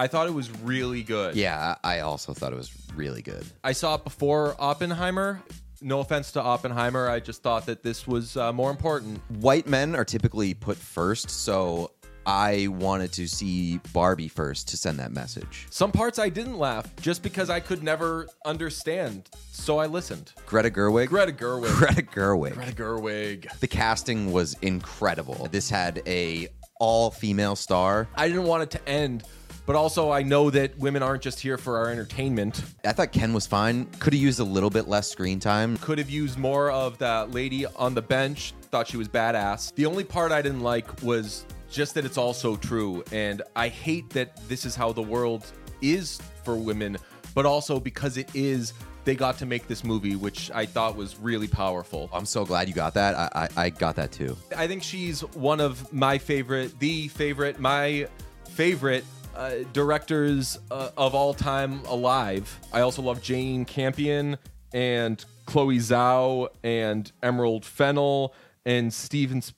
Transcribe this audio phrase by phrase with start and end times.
[0.00, 1.34] I thought it was really good.
[1.34, 3.44] Yeah, I also thought it was really good.
[3.64, 5.42] I saw it before Oppenheimer.
[5.80, 9.20] No offense to Oppenheimer, I just thought that this was uh, more important.
[9.40, 11.92] White men are typically put first, so
[12.26, 15.66] I wanted to see Barbie first to send that message.
[15.70, 20.32] Some parts I didn't laugh just because I could never understand, so I listened.
[20.46, 21.08] Greta Gerwig.
[21.08, 21.74] Greta Gerwig.
[21.76, 22.54] Greta Gerwig.
[22.54, 23.58] Greta Gerwig.
[23.60, 25.48] The casting was incredible.
[25.50, 26.48] This had a
[26.80, 28.08] all female star.
[28.16, 29.24] I didn't want it to end,
[29.68, 32.64] but also I know that women aren't just here for our entertainment.
[32.86, 33.84] I thought Ken was fine.
[33.98, 35.76] Could have used a little bit less screen time.
[35.76, 38.54] Could have used more of that lady on the bench.
[38.70, 39.74] Thought she was badass.
[39.74, 43.04] The only part I didn't like was just that it's all so true.
[43.12, 45.44] And I hate that this is how the world
[45.82, 46.96] is for women,
[47.34, 48.72] but also because it is,
[49.04, 52.08] they got to make this movie, which I thought was really powerful.
[52.10, 53.14] I'm so glad you got that.
[53.14, 54.34] I, I, I got that too.
[54.56, 58.08] I think she's one of my favorite, the favorite, my
[58.48, 59.04] favorite
[59.38, 62.58] uh, directors uh, of all time alive.
[62.72, 64.36] I also love Jane Campion
[64.74, 68.34] and Chloe Zhao and Emerald Fennell
[68.66, 69.40] and Steven.
[69.40, 69.56] Sp-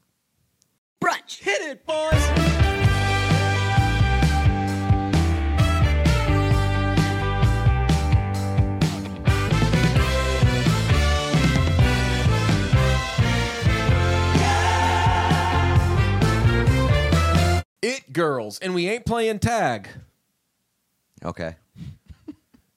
[1.02, 1.40] Brunch.
[1.40, 2.69] Hit it, boys!
[17.82, 19.88] It girls, and we ain't playing tag.
[21.24, 21.56] Okay.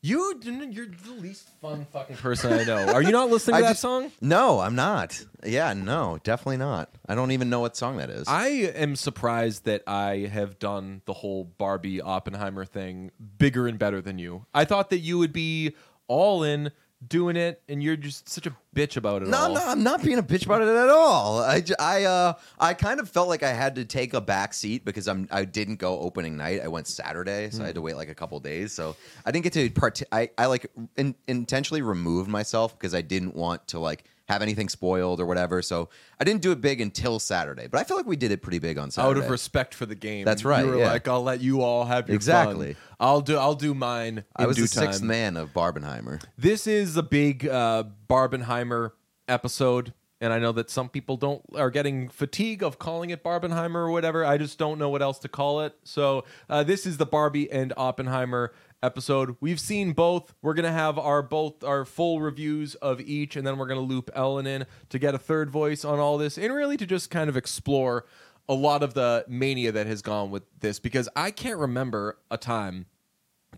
[0.06, 2.92] You, you're the least fun fucking person I know.
[2.94, 4.12] Are you not listening to I that just- song?
[4.20, 5.24] No, I'm not.
[5.46, 6.90] Yeah, no, definitely not.
[7.08, 8.28] I don't even know what song that is.
[8.28, 14.02] I am surprised that I have done the whole Barbie Oppenheimer thing bigger and better
[14.02, 14.46] than you.
[14.54, 15.74] I thought that you would be
[16.10, 16.72] all in
[17.10, 19.54] doing it, and you're just such a bitch about it no, all.
[19.54, 21.42] no, I'm not being a bitch about it at all.
[21.42, 24.54] I, j- I, uh, I kind of felt like I had to take a back
[24.54, 26.62] seat because I'm, I didn't go opening night.
[26.64, 28.74] I went Saturday, so I had to wait like a couple days.
[28.74, 30.02] So I didn't get to part.
[30.12, 34.70] I, I like in, intentionally removed myself because I didn't want to like have anything
[34.70, 35.62] spoiled or whatever.
[35.62, 35.90] So
[36.20, 37.68] I didn't do it big until Saturday.
[37.68, 39.20] But I feel like we did it pretty big on Saturday.
[39.20, 40.92] Out of respect for the game, That's right, You were yeah.
[40.92, 42.74] like, "I'll let you all have your Exactly.
[42.74, 42.84] fun.
[43.00, 43.38] I'll do.
[43.38, 46.24] I'll do mine." In I was the sixth man of Barbenheimer.
[46.38, 48.92] This is a big uh, Barbenheimer
[49.28, 53.76] episode, and I know that some people don't are getting fatigue of calling it Barbenheimer
[53.76, 54.26] or whatever.
[54.26, 55.76] I just don't know what else to call it.
[55.84, 58.54] So uh, this is the Barbie and Oppenheimer
[58.84, 59.36] episode.
[59.40, 60.36] We've seen both.
[60.42, 64.12] We're gonna have our both our full reviews of each, and then we're gonna loop
[64.14, 67.30] Ellen in to get a third voice on all this, and really to just kind
[67.30, 68.06] of explore
[68.48, 72.38] a lot of the mania that has gone with this because I can't remember a
[72.38, 72.88] time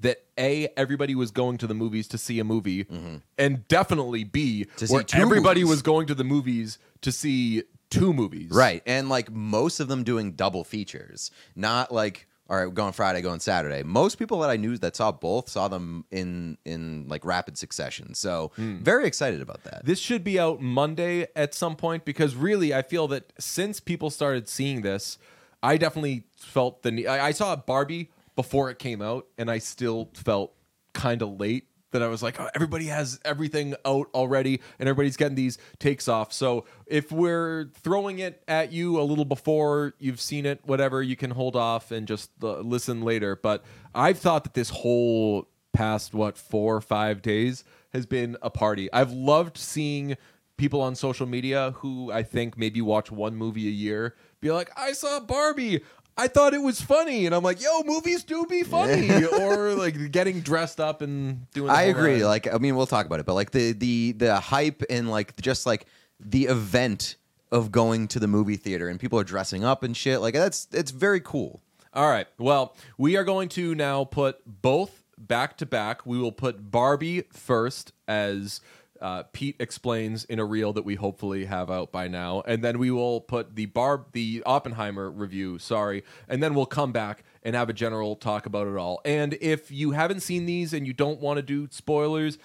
[0.02, 3.18] that a everybody was going to the movies to see a movie, mm-hmm.
[3.38, 5.70] and definitely b To where everybody movies.
[5.70, 8.52] was going to the movies to see two movies.
[8.52, 8.84] Right.
[8.86, 13.40] And like most of them doing double features, not like all right, going Friday, going
[13.40, 13.82] Saturday.
[13.82, 18.14] Most people that I knew that saw both saw them in in like rapid succession.
[18.14, 18.78] So hmm.
[18.78, 19.84] very excited about that.
[19.84, 24.12] This should be out Monday at some point because really, I feel that since people
[24.12, 25.18] started seeing this,
[25.64, 27.08] I definitely felt the need.
[27.08, 30.54] I, I saw Barbie before it came out, and I still felt
[30.94, 31.68] kind of late.
[31.96, 36.08] That I was like, oh, everybody has everything out already, and everybody's getting these takes
[36.10, 36.34] off.
[36.34, 41.16] So if we're throwing it at you a little before you've seen it, whatever, you
[41.16, 43.36] can hold off and just uh, listen later.
[43.36, 43.64] But
[43.94, 47.64] I've thought that this whole past what four or five days
[47.94, 48.92] has been a party.
[48.92, 50.18] I've loved seeing
[50.58, 54.70] people on social media who I think maybe watch one movie a year be like,
[54.78, 55.82] I saw Barbie.
[56.18, 60.12] I thought it was funny, and I'm like, "Yo, movies do be funny," or like
[60.12, 61.70] getting dressed up and doing.
[61.70, 62.18] I agree.
[62.20, 62.24] nine.
[62.24, 65.40] Like I mean, we'll talk about it, but like the the the hype and like
[65.42, 65.88] just like
[66.20, 67.18] the event
[67.52, 70.22] of going to the movie theater and people are dressing up and shit.
[70.22, 71.62] Like that's it's very cool.
[71.94, 72.28] All right.
[72.38, 76.06] Well, we are going to now put both back to back.
[76.06, 78.60] We will put Barbie first, as
[79.06, 82.80] uh, Pete explains in a reel that we hopefully have out by now, and then
[82.80, 85.60] we will put the Barb, the Oppenheimer review.
[85.60, 89.02] Sorry, and then we'll come back and have a general talk about it all.
[89.06, 92.40] And if you haven't seen these and you don't want to do spoilers,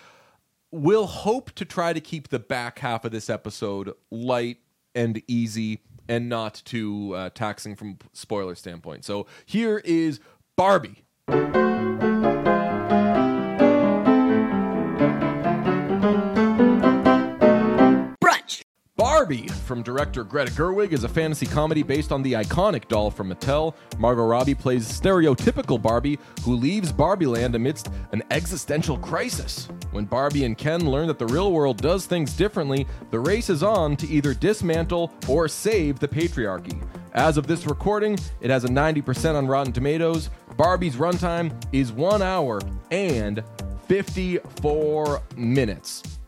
[0.70, 4.58] we'll hope to try to keep the back half of this episode light
[4.94, 5.80] and easy
[6.10, 9.06] and not too uh, taxing from spoiler standpoint.
[9.06, 10.20] So here is
[10.56, 11.04] Barbie.
[19.30, 23.32] Barbie from director Greta Gerwig is a fantasy comedy based on the iconic doll from
[23.32, 23.74] Mattel.
[23.96, 29.68] Margot Robbie plays stereotypical Barbie who leaves Barbie Land amidst an existential crisis.
[29.92, 33.62] When Barbie and Ken learn that the real world does things differently, the race is
[33.62, 36.82] on to either dismantle or save the patriarchy.
[37.12, 40.28] As of this recording, it has a 90% on Rotten Tomatoes.
[40.56, 42.60] Barbie's runtime is one hour
[42.90, 43.44] and
[43.86, 46.19] 54 minutes.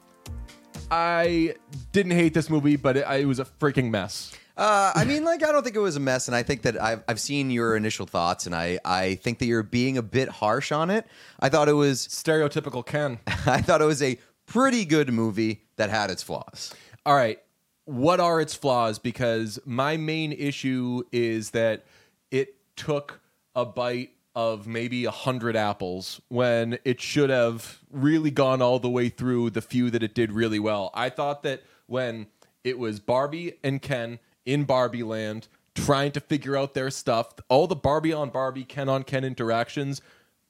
[0.93, 1.55] I
[1.93, 4.31] didn't hate this movie, but it, it was a freaking mess.
[4.59, 6.79] Uh, I mean, like, I don't think it was a mess, and I think that
[6.79, 10.29] I've, I've seen your initial thoughts, and I, I think that you're being a bit
[10.29, 11.07] harsh on it.
[11.41, 13.21] I thought it was, Stereotypical Ken.
[13.27, 16.75] I thought it was a pretty good movie that had its flaws.
[17.07, 17.41] All right.
[17.87, 18.99] What are its flaws?
[18.99, 21.87] Because my main issue is that
[22.31, 23.23] it took
[23.57, 28.91] a bite of maybe a hundred apples when it should have really gone all the
[28.91, 30.91] way through the few that it did really well.
[30.95, 32.27] I thought that when
[32.65, 37.67] it was Barbie and Ken in Barbie Land trying to figure out their stuff, all
[37.67, 40.01] the Barbie on Barbie, Ken on Ken interactions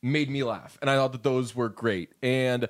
[0.02, 0.78] made me laugh.
[0.80, 2.12] And I thought that those were great.
[2.22, 2.68] And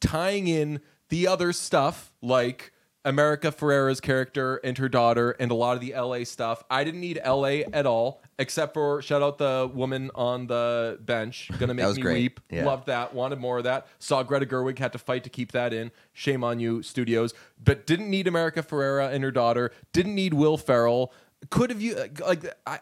[0.00, 2.72] tying in the other stuff like
[3.04, 6.62] America Ferrera's character and her daughter and a lot of the LA stuff.
[6.70, 11.50] I didn't need LA at all, except for shout out the woman on the bench.
[11.58, 12.14] Gonna make me great.
[12.14, 12.40] weep.
[12.50, 12.64] Yeah.
[12.64, 13.14] Loved that.
[13.14, 13.86] Wanted more of that.
[13.98, 15.90] Saw Greta Gerwig had to fight to keep that in.
[16.12, 17.34] Shame on you, studios.
[17.62, 19.70] But didn't need America Ferrera and her daughter.
[19.92, 21.12] Didn't need Will Ferrell.
[21.50, 22.80] Could have you uh, like I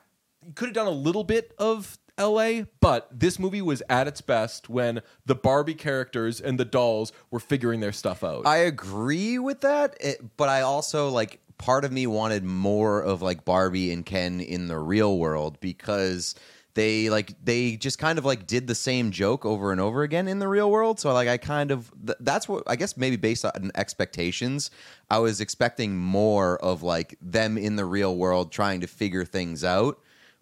[0.54, 4.68] could have done a little bit of LA, but this movie was at its best
[4.68, 8.46] when the Barbie characters and the dolls were figuring their stuff out.
[8.46, 13.22] I agree with that, it, but I also like part of me wanted more of
[13.22, 16.34] like Barbie and Ken in the real world because
[16.74, 20.26] they like they just kind of like did the same joke over and over again
[20.26, 20.98] in the real world.
[20.98, 24.72] So like I kind of th- that's what I guess maybe based on expectations,
[25.08, 29.62] I was expecting more of like them in the real world trying to figure things
[29.62, 30.00] out,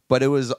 [0.08, 0.55] but it was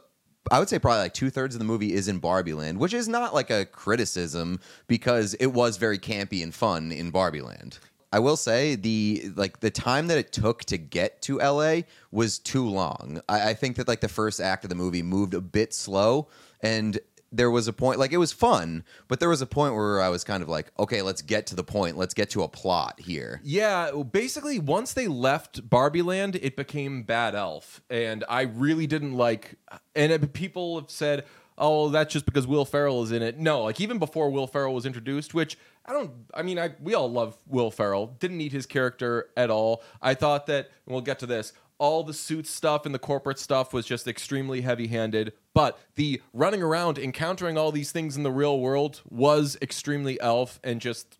[0.52, 2.94] I would say probably like two thirds of the movie is in Barbie Land, which
[2.94, 7.80] is not like a criticism because it was very campy and fun in Barbie Land.
[8.12, 11.82] I will say the like the time that it took to get to LA
[12.12, 13.22] was too long.
[13.30, 16.28] I, I think that like the first act of the movie moved a bit slow,
[16.62, 17.00] and
[17.32, 20.10] there was a point like it was fun, but there was a point where I
[20.10, 21.98] was kind of like, okay, let's get to the point.
[21.98, 23.40] Let's get to a plot here.
[23.44, 29.14] Yeah, basically, once they left Barbie Land, it became Bad Elf, and I really didn't
[29.14, 29.56] like.
[29.96, 31.26] And it, people have said,
[31.58, 34.74] "Oh, that's just because Will Ferrell is in it." No, like even before Will Ferrell
[34.74, 36.12] was introduced, which I don't.
[36.34, 38.16] I mean, I we all love Will Ferrell.
[38.20, 39.84] Didn't need his character at all.
[40.02, 41.54] I thought that, and we'll get to this.
[41.78, 46.62] All the suit stuff and the corporate stuff was just extremely heavy-handed, but the running
[46.62, 51.18] around, encountering all these things in the real world was extremely Elf, and just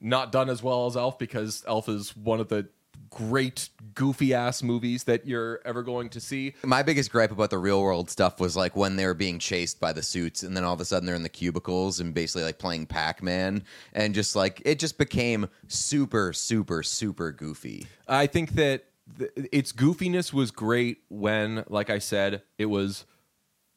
[0.00, 2.68] not done as well as Elf because Elf is one of the
[3.10, 6.54] great goofy ass movies that you're ever going to see.
[6.64, 9.80] My biggest gripe about the real world stuff was like when they were being chased
[9.80, 12.44] by the suits, and then all of a sudden they're in the cubicles and basically
[12.44, 17.86] like playing Pac Man, and just like it just became super, super, super goofy.
[18.08, 18.84] I think that
[19.18, 23.04] th- its goofiness was great when, like I said, it was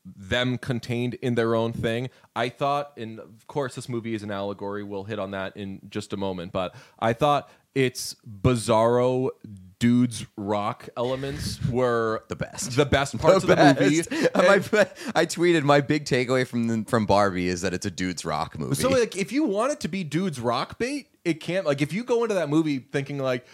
[0.06, 2.10] them contained in their own thing.
[2.36, 4.84] I thought, and of course, this movie is an allegory.
[4.84, 6.52] We'll hit on that in just a moment.
[6.52, 9.30] But I thought its bizarro
[9.80, 12.76] dudes rock elements were The best.
[12.76, 14.02] The best parts of the movie.
[14.10, 14.72] Best.
[14.74, 18.24] My- I tweeted my big takeaway from the, from Barbie is that it's a dude's
[18.24, 18.76] rock movie.
[18.76, 21.92] So like if you want it to be dudes rock bait, it can't like if
[21.94, 23.46] you go into that movie thinking like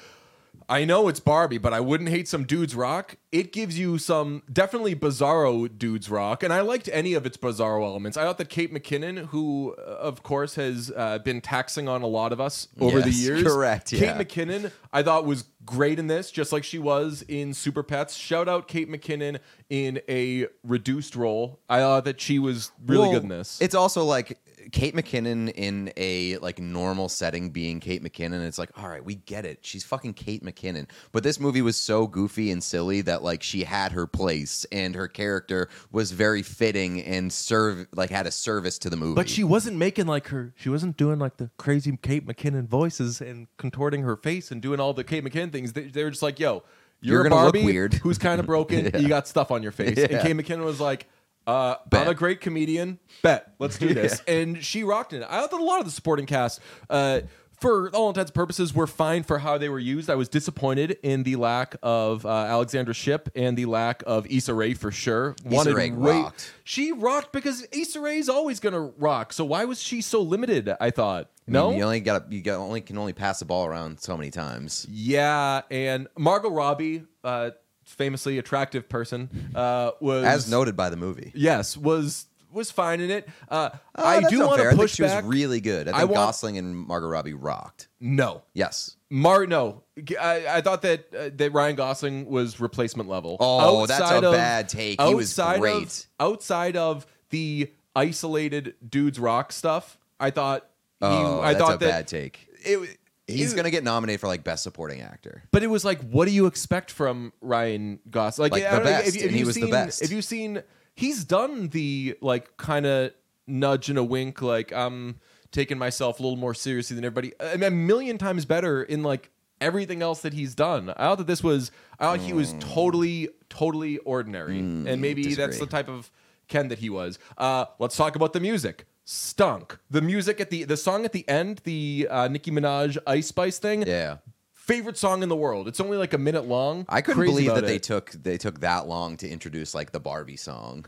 [0.70, 3.16] I know it's Barbie, but I wouldn't hate some dudes rock.
[3.32, 7.84] It gives you some definitely bizarro dudes rock, and I liked any of its bizarro
[7.84, 8.18] elements.
[8.18, 12.08] I thought that Kate McKinnon, who uh, of course has uh, been taxing on a
[12.08, 14.00] lot of us over the years, correct, yeah.
[14.16, 18.16] Kate McKinnon, I thought was great in this, just like she was in Super Pets.
[18.16, 21.60] Shout out Kate McKinnon in a reduced role.
[21.68, 23.60] I thought that she was really Well, good in this.
[23.60, 24.38] It's also like
[24.72, 28.46] Kate McKinnon in a like normal setting being Kate McKinnon.
[28.46, 29.60] It's like, all right, we get it.
[29.62, 30.90] She's fucking Kate McKinnon.
[31.12, 34.96] But this movie was so goofy and silly that like she had her place and
[34.96, 39.16] her character was very fitting and serve like had a service to the movie.
[39.16, 40.54] But she wasn't making like her.
[40.56, 44.80] She wasn't doing like the crazy Kate McKinnon voices and contorting her face and doing
[44.80, 45.74] all the Kate McKinnon things.
[45.74, 46.64] They, they were just like, "Yo,
[47.02, 48.92] you're, You're a Barbie weird." who's kind of broken.
[49.00, 51.08] You got stuff on your face." And Kate McKinnon was like,
[51.48, 51.76] uh.
[51.92, 53.00] "I'm a great comedian.
[53.22, 55.24] Bet, let's do this." And she rocked it.
[55.28, 56.60] I thought a lot of the supporting cast.
[56.90, 57.22] Uh,
[57.60, 60.10] for all intents and purposes, were fine for how they were used.
[60.10, 64.54] I was disappointed in the lack of uh, Alexandra Shipp and the lack of Issa
[64.54, 65.36] Rae for sure.
[65.46, 66.54] Issa Rae rocked.
[66.64, 69.34] She rocked because Issa Rae is always gonna rock.
[69.34, 70.72] So why was she so limited?
[70.80, 71.32] I thought.
[71.50, 71.72] I mean, No.
[71.76, 74.88] you only got you got only can only pass the ball around so many times.
[74.90, 77.50] yeah, and Margot Robbie, uh,
[77.90, 81.32] famously attractive person, uh, was As noted by the movie.
[81.36, 83.30] Yes, was was fine in it.
[83.48, 85.24] Uh, Uh, I do want to I push she back.
[85.24, 85.88] was really good.
[85.88, 87.88] I I think want- Gosling and Margot Robbie rocked.
[88.00, 88.96] no, Yes.
[89.12, 89.84] Mar no.
[90.20, 93.38] I, I thought that uh, that Ryan Gosling was replacement level.
[93.40, 95.02] Oh, that's a Outside of- bad take.
[95.02, 95.84] He was great.
[95.84, 99.98] Of, outside of the isolated dudes rock stuff.
[100.20, 100.64] I thought.
[101.02, 102.48] he- Oh, I that's thought a that bad take.
[102.62, 102.99] it.
[103.38, 105.44] He's gonna get nominated for like best supporting actor.
[105.52, 108.52] But it was like, what do you expect from Ryan Gosling?
[108.52, 110.02] Like, Like I the don't know, best, and he was the seen, best.
[110.02, 110.64] If you've seen,
[110.96, 113.12] he's done the like kind of
[113.48, 115.20] nudge and a wink, like I'm
[115.52, 117.34] taking myself a little more seriously than everybody.
[117.40, 119.32] I mean, a million times better in like
[119.62, 120.90] everything else that he's done.
[120.92, 125.58] I thought that this was, I thought he was totally, totally ordinary, and maybe that's
[125.58, 125.60] disagree.
[125.60, 126.12] the type of
[126.48, 127.20] Ken that he was.
[127.38, 128.86] Uh, let's talk about the music.
[129.12, 129.80] Stunk.
[129.90, 133.58] The music at the the song at the end, the uh, Nicki Minaj Ice Spice
[133.58, 134.18] thing Yeah.
[134.54, 135.68] favorite song in the world.
[135.68, 136.86] It's only like a minute long.
[136.88, 140.00] I couldn't Crazy believe that they took they took that long to introduce like the
[140.00, 140.86] Barbie song.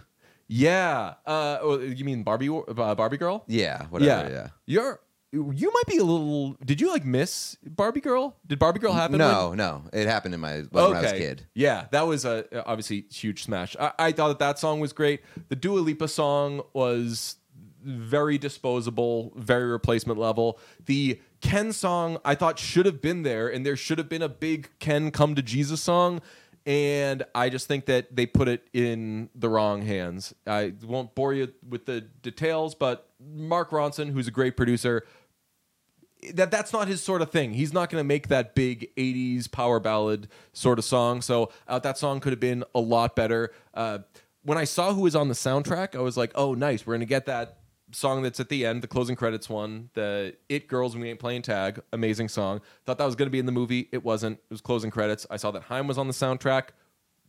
[0.48, 1.16] Yeah.
[1.26, 2.50] Uh, oh, you mean Barbie?
[2.50, 3.44] Uh, Barbie girl?
[3.48, 4.30] Yeah, whatever.
[4.30, 4.48] Yeah.
[4.68, 5.00] You're.
[5.34, 6.58] You might be a little.
[6.64, 8.36] Did you like miss Barbie Girl?
[8.46, 9.18] Did Barbie Girl happen?
[9.18, 11.48] No, no, it happened in my when, When, when I was a kid.
[11.56, 13.78] Yeah, that was a obviously huge smash.
[13.80, 15.22] I, I thought that that song was great.
[15.48, 17.38] The Dua Lipa song was
[17.84, 20.60] very disposable, very replacement level.
[20.86, 24.30] The Ken song I thought should have been there, and there should have been a
[24.30, 26.22] big Ken come to Jesus song.
[26.66, 30.34] And I just think that they put it in the wrong hands.
[30.46, 35.04] I won't bore you with the details, but Mark Ronson, who's a great producer,
[36.34, 37.54] that that's not his sort of thing.
[37.54, 41.22] He's not going to make that big '80s power ballad sort of song.
[41.22, 43.52] So uh, that song could have been a lot better.
[43.74, 44.00] Uh,
[44.44, 46.86] when I saw who was on the soundtrack, I was like, "Oh, nice!
[46.86, 47.58] We're going to get that
[47.92, 51.20] song that's at the end, the closing credits one, the It Girls When We Ain't
[51.20, 52.62] Playing Tag, amazing song.
[52.86, 53.88] Thought that was going to be in the movie.
[53.92, 54.38] It wasn't.
[54.38, 55.26] It was closing credits.
[55.30, 56.70] I saw that Haim was on the soundtrack.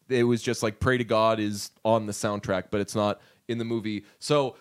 [0.08, 3.58] It was just like "Pray to God" is on the soundtrack, but it's not in
[3.58, 4.04] the movie.
[4.18, 4.56] So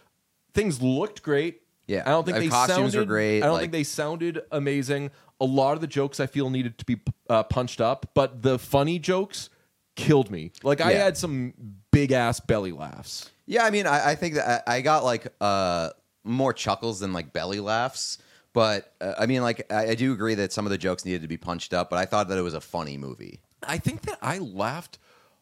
[0.53, 1.61] things looked great.
[1.87, 2.03] Yeah.
[2.05, 4.41] I don't think The they costumes sounded were great, I don't like- think they sounded
[4.51, 5.11] amazing.
[5.41, 8.59] A lot of the jokes I feel needed to be uh, punched up, but the
[8.59, 9.49] funny jokes
[9.95, 10.51] killed me.
[10.63, 11.03] Like I Yeah.
[11.03, 11.53] had some
[11.91, 13.31] big ass belly laughs.
[13.45, 15.89] Yeah, I mean, I, I think that I, I got like uh
[16.23, 18.17] more chuckles than like belly laughs.
[18.53, 21.21] But uh, I mean, like I, I do agree that some of the jokes needed
[21.21, 21.89] to be punched up.
[21.89, 23.41] But I thought that it was a funny movie.
[23.63, 24.97] I think that I laughed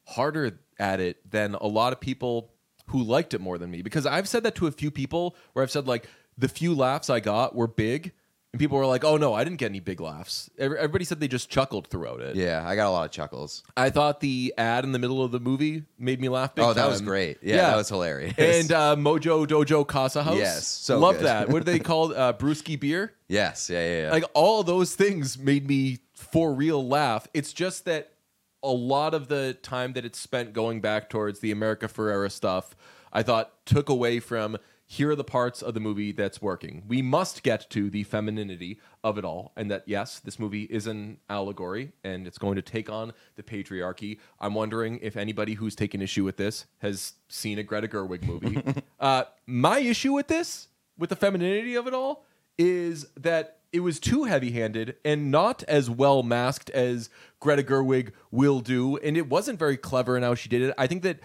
[0.05, 2.51] harder at it than a lot of people
[2.87, 5.61] who liked it more than me because I've said that to a few people where
[5.61, 8.13] I've said like the few laughs I got were big
[8.51, 11.19] and people were like, "Oh no, I didn't get any big laughs." Every- Everybody said
[11.19, 12.35] they just chuckled throughout it.
[12.35, 13.63] Yeah, I got a lot of chuckles.
[13.77, 16.73] I thought the ad in the middle of the movie made me laugh big Oh,
[16.73, 17.07] that was time.
[17.07, 17.37] great.
[17.43, 18.33] Yeah, that was hilarious.
[18.37, 20.37] And uh, Mojo Dojo Casa House.
[20.37, 21.25] Yes, so love good.
[21.25, 21.49] that.
[21.49, 22.13] What are they called?
[22.13, 23.13] Uh, Brewski beer.
[23.27, 24.11] yes, yeah, yeah, yeah.
[24.11, 27.27] Like all those things made me for real laugh.
[27.33, 28.13] It's just that
[28.61, 32.75] a lot of the time that it's spent going back towards the America Ferrera stuff,
[33.13, 34.57] I thought took away from
[34.91, 36.81] here are the parts of the movie that's working.
[36.87, 40.87] We must get to the femininity of it all, and that yes, this movie is
[40.87, 44.17] an allegory and it's going to take on the patriarchy.
[44.39, 48.63] I'm wondering if anybody who's taken issue with this has seen a Greta Gerwig movie.
[48.99, 52.25] uh, my issue with this, with the femininity of it all,
[52.57, 58.59] is that it was too heavy-handed and not as well masked as Greta Gerwig will
[58.59, 60.73] do, and it wasn't very clever in how she did it.
[60.79, 61.19] I think that,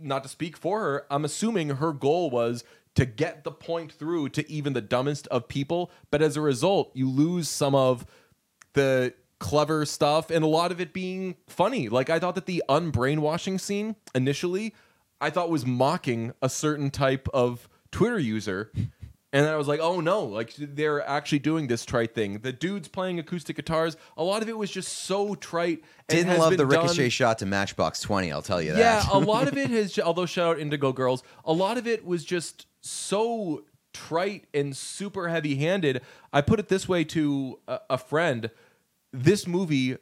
[0.00, 2.64] not to speak for her, I'm assuming her goal was
[2.98, 6.90] to get the point through to even the dumbest of people, but as a result,
[6.94, 8.04] you lose some of
[8.72, 11.88] the clever stuff and a lot of it being funny.
[11.88, 14.74] Like I thought that the unbrainwashing scene initially,
[15.20, 18.72] I thought was mocking a certain type of Twitter user.
[19.30, 22.38] And then I was like, oh no, like they're actually doing this trite thing.
[22.38, 25.84] The dudes playing acoustic guitars, a lot of it was just so trite.
[26.08, 28.32] and Didn't love the ricochet done- shot to Matchbox Twenty.
[28.32, 28.78] I'll tell you that.
[28.78, 29.98] yeah, a lot of it has.
[29.98, 35.28] Although shout out Indigo Girls, a lot of it was just so trite and super
[35.28, 36.02] heavy-handed.
[36.32, 38.50] I put it this way to a, a friend:
[39.12, 39.96] this movie,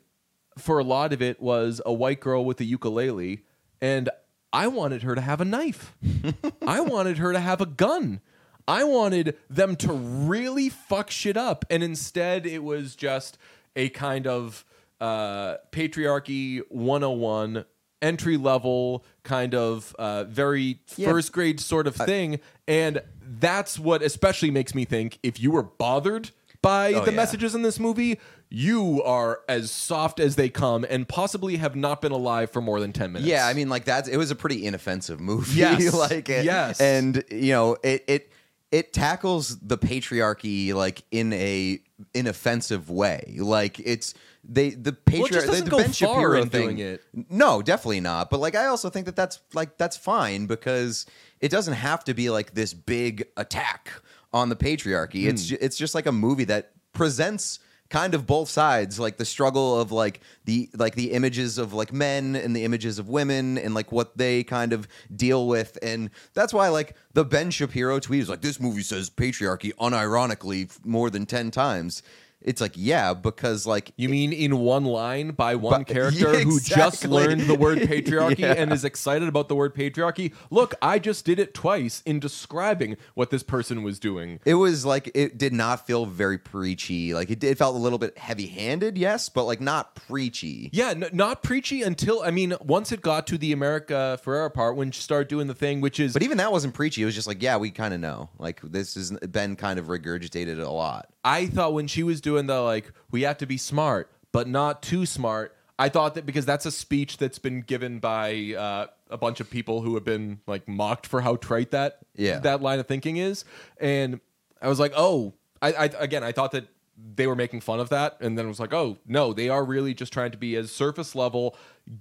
[0.59, 3.45] for a lot of it, was a white girl with a ukulele,
[3.81, 4.09] and
[4.53, 5.95] I wanted her to have a knife.
[6.67, 8.21] I wanted her to have a gun.
[8.69, 13.39] I wanted them to really fuck shit up, and instead it was just
[13.77, 14.65] a kind of
[15.01, 17.65] uh, patriarchy 101
[18.03, 21.11] entry level kind of uh, very Yeah.
[21.11, 23.03] first grade sort of thing, and
[23.41, 26.31] that's what especially makes me think if you were bothered
[26.63, 27.17] by Oh, the yeah.
[27.17, 32.01] messages in this movie, you are as soft as they come, and possibly have not
[32.01, 33.29] been alive for more than ten minutes.
[33.29, 35.53] Yeah, I mean, like that's it was a pretty inoffensive movie.
[35.61, 35.93] Yes.
[35.95, 36.81] like it, Yes.
[36.81, 38.31] and you know it it
[38.77, 41.81] it tackles the patriarchy like in a
[42.15, 43.37] inoffensive way.
[43.39, 44.15] Like it's
[44.45, 45.47] they the Well, patriarchy.
[45.47, 46.63] doesn't the go Ben Shapiro thing.
[46.63, 47.03] doing it.
[47.31, 48.31] No, definitely not.
[48.31, 51.07] But like I also think that that's like that's fine because
[51.41, 53.91] it doesn't have to be like this big attack
[54.33, 55.23] on the patriarchy.
[55.23, 55.29] Hmm.
[55.31, 59.25] It's ju- it's just like a movie that presents kind of both sides, like the
[59.25, 63.59] struggle of like the like the images of like men and the images of women
[63.59, 67.99] and like what they kind of deal with, and that's why like the Ben Shapiro
[68.01, 72.03] tweet is like this movie says patriarchy unironically more than ten times.
[72.47, 76.41] It's like yeah, because like You mean in one line by one But- character Yeah,
[76.45, 76.71] who just
[77.03, 77.11] exactly.
[77.11, 78.55] learned the word patriarchy Yeah.
[78.57, 80.33] and is excited about the word patriarchy?
[80.51, 84.41] Look, I just did it twice in describing what this person was doing.
[84.45, 87.13] It was like it did not feel very preachy.
[87.13, 90.71] Like it, it felt a little bit heavy-handed, yes, but like not preachy.
[90.73, 94.77] Yeah, n- not preachy until I mean, once it got to the America Ferrera part,
[94.77, 97.03] when she started doing the thing, which is But even that wasn't preachy.
[97.03, 98.31] It was just like, yeah, we kind of know.
[98.39, 101.09] Like this has been kind of regurgitated a lot.
[101.27, 104.81] I thought when she was doing the like, we have to be smart, but not
[104.83, 105.55] too smart.
[105.79, 109.51] I thought that because that's a speech that's been given by uh, a bunch of
[109.51, 112.39] people who have been like mocked for how trite that Yeah.
[112.39, 113.45] that line of thinking is,
[113.79, 114.21] and
[114.63, 116.67] I was like, oh, I, I again, I thought that
[117.15, 119.65] they were making fun of that, and then it was like, oh no, they are
[119.65, 121.57] really just trying to be as surface level,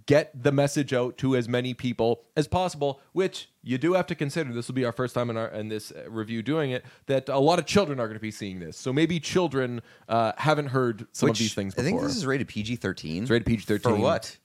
[0.06, 3.02] get the message out to as many people as possible.
[3.12, 4.54] Which you do have to consider.
[4.54, 6.86] This will be our first time in our in this uh, review doing it.
[7.08, 10.32] That a lot of children are going to be seeing this, so maybe children uh,
[10.38, 13.24] haven't heard some of these things I think this is rated PG thirteen.
[13.24, 13.82] It's rated PG-13.
[13.82, 14.38] For what?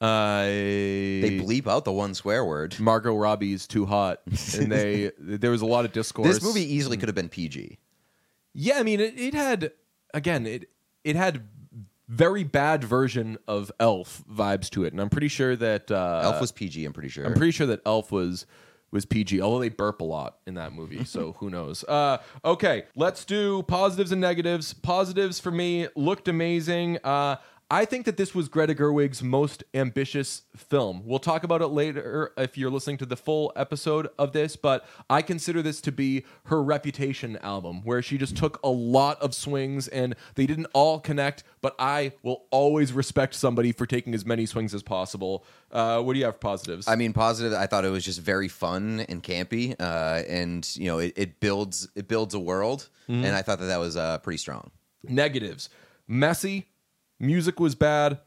[0.00, 2.78] uh, They they bleep out the one swear word.
[2.78, 6.28] Margot Robbie's too hot, and they there was a lot of discourse.
[6.28, 7.78] This movie easily could have been PG.
[8.56, 9.72] Yeah, I mean, it, it had
[10.14, 10.70] again, it
[11.04, 11.42] it had
[12.08, 16.40] very bad version of Elf vibes to it, and I'm pretty sure that uh, Elf
[16.40, 16.84] was PG.
[16.84, 17.26] I'm pretty sure.
[17.26, 18.46] I'm pretty sure that Elf was
[18.90, 21.84] was PG, although they burp a lot in that movie, so who knows?
[21.84, 24.72] Uh, okay, let's do positives and negatives.
[24.72, 26.98] Positives for me looked amazing.
[27.02, 27.36] Uh,
[27.70, 31.02] I think that this was Greta Gerwig's most ambitious film.
[31.04, 34.86] We'll talk about it later if you're listening to the full episode of this, but
[35.08, 39.34] I consider this to be her reputation album, where she just took a lot of
[39.34, 44.26] swings and they didn't all connect, but I will always respect somebody for taking as
[44.26, 45.44] many swings as possible.
[45.72, 46.86] Uh, what do you have for positives?
[46.86, 47.54] I mean, positive.
[47.54, 51.40] I thought it was just very fun and campy, uh, and you know, it, it
[51.40, 53.22] builds it builds a world, Mm-hmm.
[53.24, 54.70] and I thought that that was uh, pretty strong.
[55.02, 55.68] Negatives.
[56.08, 56.68] Messy.
[57.18, 58.18] Music was bad.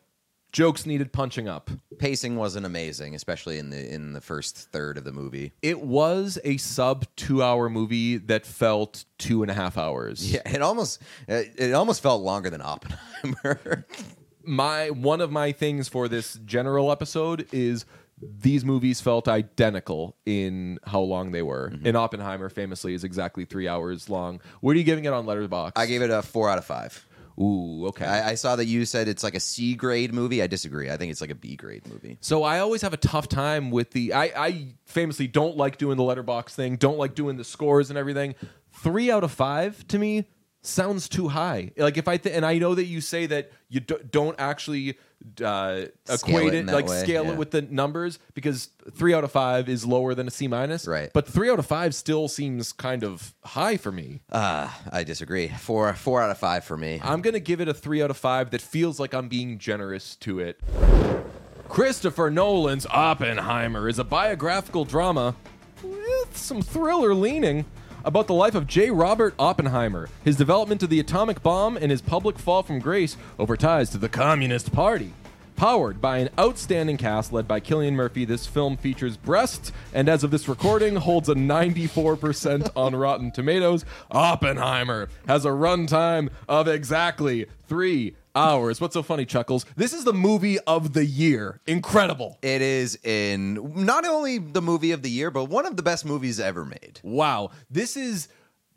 [0.51, 1.69] Jokes needed punching up.
[1.99, 5.51] Pacing wasn't amazing, especially in the in the first third of the movie.
[5.61, 10.31] It was a sub two hour movie that felt two and a half hours.
[10.31, 13.85] Yeah, it almost it it almost felt longer than Oppenheimer.
[14.43, 17.83] My one of my things for this general episode is
[18.21, 21.71] these movies felt identical in how long they were.
[21.71, 21.87] Mm-hmm.
[21.87, 24.39] And Oppenheimer famously is exactly three hours long.
[24.61, 25.73] What are you giving it on Letterboxd?
[25.75, 27.05] I gave it a four out of five.
[27.39, 28.05] Ooh, okay.
[28.05, 30.41] I, I saw that you said it's like a C grade movie.
[30.41, 30.89] I disagree.
[30.89, 32.17] I think it's like a B grade movie.
[32.19, 34.13] So I always have a tough time with the.
[34.13, 36.77] I, I famously don't like doing the Letterboxd thing.
[36.77, 38.33] Don't like doing the scores and everything.
[38.71, 40.25] Three out of five to me
[40.61, 41.71] sounds too high.
[41.77, 44.97] Like if I th- and I know that you say that you d- don't actually
[45.41, 47.31] uh, equate it it, like way, scale yeah.
[47.31, 50.87] it with the numbers because three out of five is lower than a C minus.
[50.87, 51.09] Right.
[51.13, 54.21] But three out of five still seems kind of high for me.
[54.31, 55.47] Uh, I disagree.
[55.47, 56.99] Four four out of five for me.
[57.03, 58.51] I'm gonna give it a three out of five.
[58.51, 60.59] That feels like I'm being generous to it.
[61.67, 65.35] Christopher Nolan's Oppenheimer is a biographical drama
[65.83, 67.65] with some thriller leaning
[68.07, 68.89] about the life of J.
[68.89, 73.57] Robert Oppenheimer, his development of the atomic bomb, and his public fall from grace over
[73.57, 75.11] ties to the Communist Party.
[75.57, 80.23] Powered by an outstanding cast led by Cillian Murphy, this film features breasts and, as
[80.23, 83.83] of this recording, holds a 94% on Rotten Tomatoes.
[84.11, 88.79] Oppenheimer has a runtime of exactly three hours.
[88.79, 89.65] What's so funny, Chuckles?
[89.75, 91.59] This is the movie of the year.
[91.65, 92.37] Incredible.
[92.43, 96.05] It is in not only the movie of the year, but one of the best
[96.05, 96.99] movies ever made.
[97.01, 97.49] Wow.
[97.67, 98.27] This is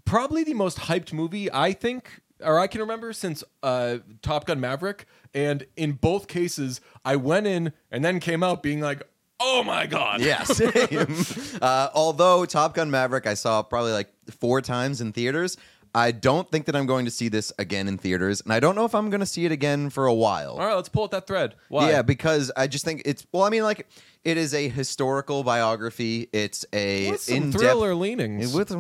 [0.07, 4.61] probably the most hyped movie I think or I can remember since uh, Top Gun
[4.61, 5.07] Maverick.
[5.35, 9.03] And in both cases, I went in and then came out being like,
[9.39, 10.21] oh my God.
[10.21, 11.15] Yeah, same.
[11.63, 15.57] uh, although Top Gun Maverick, I saw probably like four times in theaters.
[15.95, 18.75] I don't think that I'm going to see this again in theaters, and I don't
[18.75, 20.53] know if I'm going to see it again for a while.
[20.53, 21.55] All right, let's pull out that thread.
[21.69, 21.91] Why?
[21.91, 23.43] Yeah, because I just think it's well.
[23.45, 23.87] I mean, like
[24.25, 26.29] it is a historical biography.
[26.33, 28.55] It's a With some thriller leanings.
[28.55, 28.71] with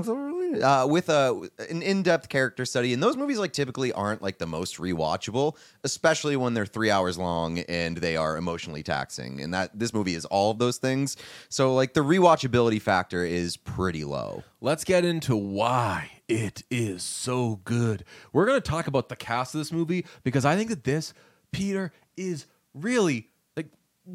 [0.62, 4.46] uh, with a an in-depth character study and those movies like typically aren't like the
[4.46, 9.70] most rewatchable especially when they're three hours long and they are emotionally taxing and that
[9.78, 11.16] this movie is all of those things
[11.48, 17.60] so like the rewatchability factor is pretty low Let's get into why it is so
[17.64, 18.04] good.
[18.32, 21.12] We're going to talk about the cast of this movie because I think that this,
[21.50, 23.66] Peter, is really like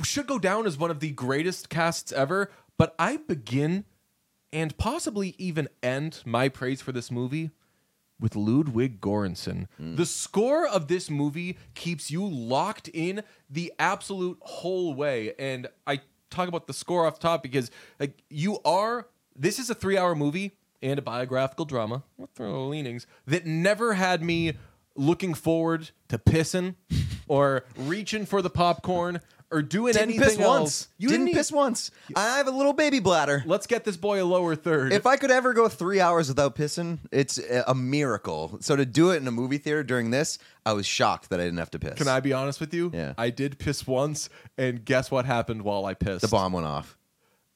[0.03, 2.49] should go down as one of the greatest casts ever.
[2.77, 3.85] But I begin
[4.53, 7.51] and possibly even end my praise for this movie
[8.17, 9.67] with Ludwig Göransson.
[9.77, 9.95] Hmm.
[9.95, 15.33] The score of this movie keeps you locked in the absolute whole way.
[15.37, 15.99] And I
[16.29, 20.53] talk about the score off top because like you are this is a 3-hour movie
[20.81, 24.53] and a biographical drama with throw leanings that never had me
[24.95, 26.75] looking forward to pissing
[27.27, 29.19] or reaching for the popcorn
[29.51, 30.59] or doing Didn't anything piss else.
[30.59, 30.87] once.
[30.97, 31.91] You didn't didn't piss once.
[32.15, 33.43] I have a little baby bladder.
[33.45, 34.91] Let's get this boy a lower third.
[34.91, 38.57] If I could ever go three hours without pissing, it's a a miracle.
[38.61, 41.43] So to do it in a movie theater during this, I was shocked that I
[41.43, 41.93] didn't have to piss.
[41.95, 42.91] Can I be honest with you?
[42.93, 43.13] Yeah.
[43.17, 46.21] I did piss once, and guess what happened while I pissed?
[46.21, 46.97] The bomb went off.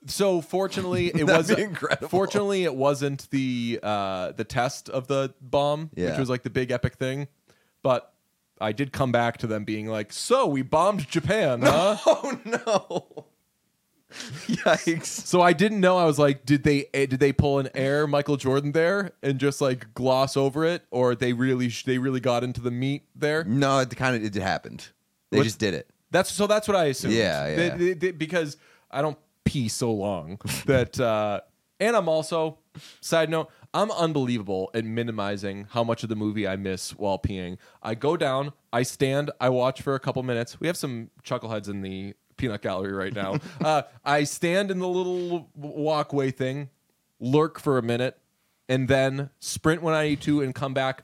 [0.08, 1.60] So fortunately, it wasn't.
[1.60, 2.08] incredible.
[2.10, 6.72] Fortunately, it wasn't the uh, the test of the bomb, which was like the big
[6.72, 7.28] epic thing.
[7.84, 8.14] But
[8.62, 13.26] I did come back to them being like, "So we bombed Japan, huh?" Oh no!
[14.48, 15.06] Yikes!
[15.06, 15.98] so I didn't know.
[15.98, 19.40] I was like, "Did they eh, did they pull an air Michael Jordan there and
[19.40, 23.04] just like gloss over it, or they really sh- they really got into the meat
[23.16, 24.88] there?" No, it kind of it happened.
[25.32, 25.90] They just did it.
[26.12, 26.48] That's so.
[26.48, 27.14] That's what I assumed.
[27.14, 27.56] Yeah, yeah.
[27.56, 28.58] They- they- they- because
[28.90, 29.18] I don't
[29.50, 31.42] pee so long that, uh,
[31.80, 32.60] and I'm also.
[33.02, 37.58] Side note: I'm unbelievable at minimizing how much of the movie I miss while peeing.
[37.84, 40.60] I go down, I stand, I watch for a couple minutes.
[40.60, 43.40] We have some chuckleheads in the peanut gallery right now.
[43.62, 46.70] uh, I stand in the little walkway thing,
[47.20, 48.18] lurk for a minute,
[48.70, 51.04] and then sprint when I need to and come back.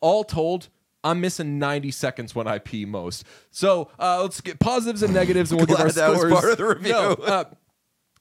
[0.00, 0.68] All told,
[1.02, 3.24] I'm missing 90 seconds when I pee most.
[3.50, 6.32] So uh, let's get positives and negatives, and we'll give our that was scores.
[6.32, 6.92] part of the review.
[6.92, 7.44] No, uh,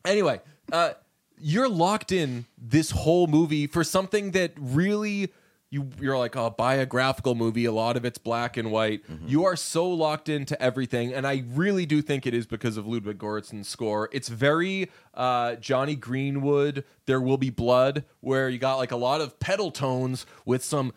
[0.05, 0.41] anyway,
[0.71, 0.91] uh,
[1.37, 5.31] you're locked in this whole movie for something that really.
[5.71, 7.65] You, you're like a biographical movie.
[7.65, 9.05] A lot of it's black and white.
[9.11, 9.27] Mm-hmm.
[9.27, 12.87] You are so locked into everything, and I really do think it is because of
[12.87, 14.07] Ludwig Göransson's score.
[14.13, 16.85] It's very uh, Jonny Greenwood.
[17.07, 20.93] There will be blood, where you got like a lot of pedal tones with some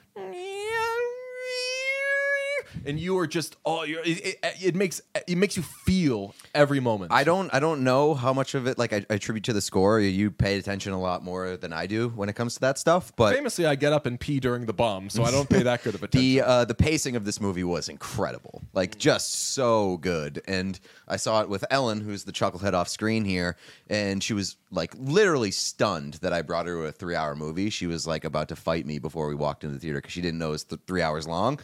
[2.87, 6.81] and you are just oh you're, it, it, it makes it makes you feel every
[6.81, 9.53] moment I don't I don't know how much of it like I, I attribute to
[9.53, 10.01] the score.
[10.01, 13.13] You pay attention a lot more than I do when it comes to that stuff.
[13.17, 15.83] But famously i get up and pee during the bomb so i don't pay that
[15.83, 19.97] good of attention the uh, the pacing of this movie was incredible, like just so
[19.99, 20.43] good.
[20.47, 23.57] And I saw it with Ellen, who's the chucklehead off screen here,
[23.89, 27.71] and she was like literally stunned that I brought her to a three hour movie.
[27.71, 30.21] She was like about to fight me before we walked into the theater because she
[30.21, 31.59] didn't know it was th- three hours long.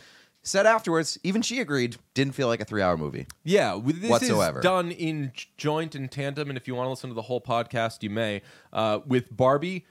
[0.47, 3.27] Said afterwards, even she agreed, didn't feel like a three hour movie.
[3.45, 4.59] Yeah, with- this Whatsoever.
[4.59, 7.23] is done in j- joint and tandem, and if you want to listen to the
[7.23, 8.43] whole podcast, you may.
[8.73, 9.87] Uh, with Barbie,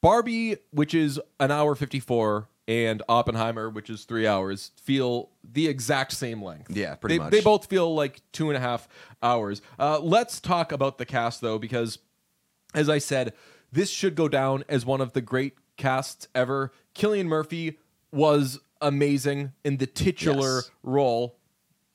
[0.00, 5.66] Barbie, which is an hour fifty four, and Oppenheimer, which is three hours, feel the
[5.66, 6.70] exact same length.
[6.70, 7.32] Yeah, pretty they, much.
[7.32, 8.88] They both feel like two and a half
[9.20, 9.62] hours.
[9.80, 11.98] Uh, let's talk about the cast though, because
[12.72, 13.32] as I said,
[13.72, 16.72] this should go down as one of the great casts ever.
[16.94, 17.78] Cillian Murphy
[18.12, 20.70] was amazing in the titular Yes.
[20.82, 21.34] role.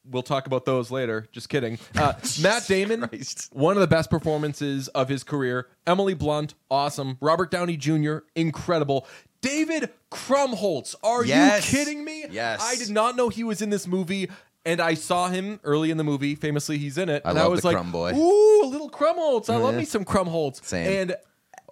[0.10, 1.28] We'll talk about those later.
[1.32, 1.80] Just kidding.
[1.96, 3.50] Uh, Matt Damon, Christ.
[3.54, 5.68] one of the best performances of his career.
[5.88, 7.18] Emily Blunt, awesome.
[7.22, 9.08] Robert Downey Jr., incredible.
[9.40, 11.72] David Krumholtz, are Yes.
[11.72, 12.26] you kidding me?
[12.30, 12.60] Yes.
[12.62, 14.30] I did not know he was in this movie.
[14.66, 16.36] And I saw him early in the movie.
[16.36, 17.22] Famously, he's in it.
[17.26, 18.14] I and I love was the like, Crumb Boy.
[18.16, 19.50] "Ooh, a little Krumholtz!
[19.50, 20.88] I love me some Krumholtz." Same.
[21.10, 21.16] And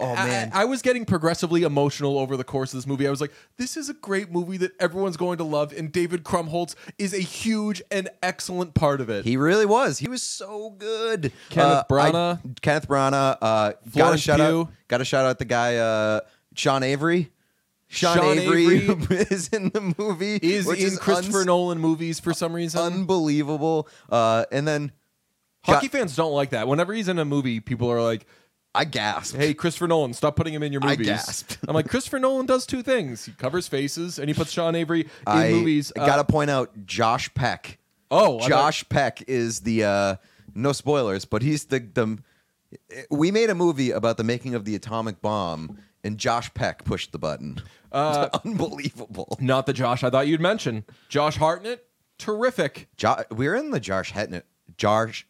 [0.01, 0.51] Oh, man.
[0.53, 3.07] I, was getting progressively emotional over the course of this movie.
[3.07, 6.23] I was like, "This is a great movie that everyone's going to love," and David
[6.23, 9.25] Krumholtz is a huge and excellent part of it.
[9.25, 9.99] He really was.
[9.99, 11.31] He was so good.
[11.49, 12.61] Kenneth Uh, I- Branagh.
[12.61, 13.37] Kenneth Branagh.
[13.41, 14.61] Uh, got a shout Pugh.
[14.61, 14.71] out.
[14.87, 16.21] Got a shout out the guy uh,
[16.55, 17.31] Sean Avery.
[17.87, 20.37] Sean, Sean Avery, Avery is in the movie.
[20.37, 22.79] is in Christopher uns- Nolan movies for some reason.
[22.81, 23.87] unbelievable.
[24.09, 24.93] Uh, and then
[25.63, 26.67] Hockey got- fans don't like that.
[26.69, 28.25] Whenever he's in a movie, people are like,
[28.73, 29.35] I gasped.
[29.37, 30.95] "Hey, Christopher Nolan, stop putting him in your movies.
[30.95, 31.57] I movies." gasped.
[31.67, 35.01] I'm like, Christopher Nolan does two things: he covers faces and he puts Sean Avery
[35.01, 35.91] in I movies.
[35.97, 37.77] Uh, got to point out Josh Peck.
[38.09, 40.15] Oh, I Josh Peck is the uh,
[40.55, 42.17] no spoilers, but he's the the.
[43.09, 47.11] We made a movie about the making of the atomic bomb, and Josh Peck pushed
[47.11, 47.61] the button.
[47.91, 49.37] Uh, Unbelievable.
[49.41, 50.85] not the Josh I thought you'd mention.
[51.09, 51.85] Josh Hartnett,
[52.17, 52.87] terrific.
[52.95, 54.45] Jo- we're in the Josh Hartnett.
[54.77, 55.27] Josh,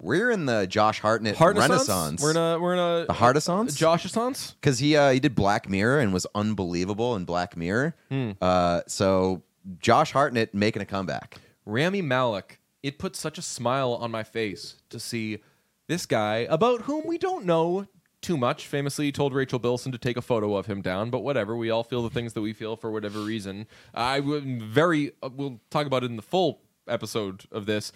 [0.00, 1.38] we're in the Josh Hartnett?
[1.40, 2.22] Renaissance.
[2.22, 3.76] We're in a we're in a The Hartessance?
[3.76, 4.54] Joshessance.
[4.60, 7.94] because he uh, he did Black Mirror and was unbelievable in Black Mirror.
[8.10, 8.32] Hmm.
[8.40, 9.42] Uh, so
[9.78, 11.38] Josh Hartnett making a comeback.
[11.64, 12.58] Rami Malek.
[12.82, 15.38] It put such a smile on my face to see
[15.86, 17.86] this guy about whom we don't know
[18.20, 18.66] too much.
[18.66, 21.56] Famously told Rachel Bilson to take a photo of him down, but whatever.
[21.56, 23.66] We all feel the things that we feel for whatever reason.
[23.94, 25.12] I very.
[25.22, 27.90] Uh, we'll talk about it in the full episode of this.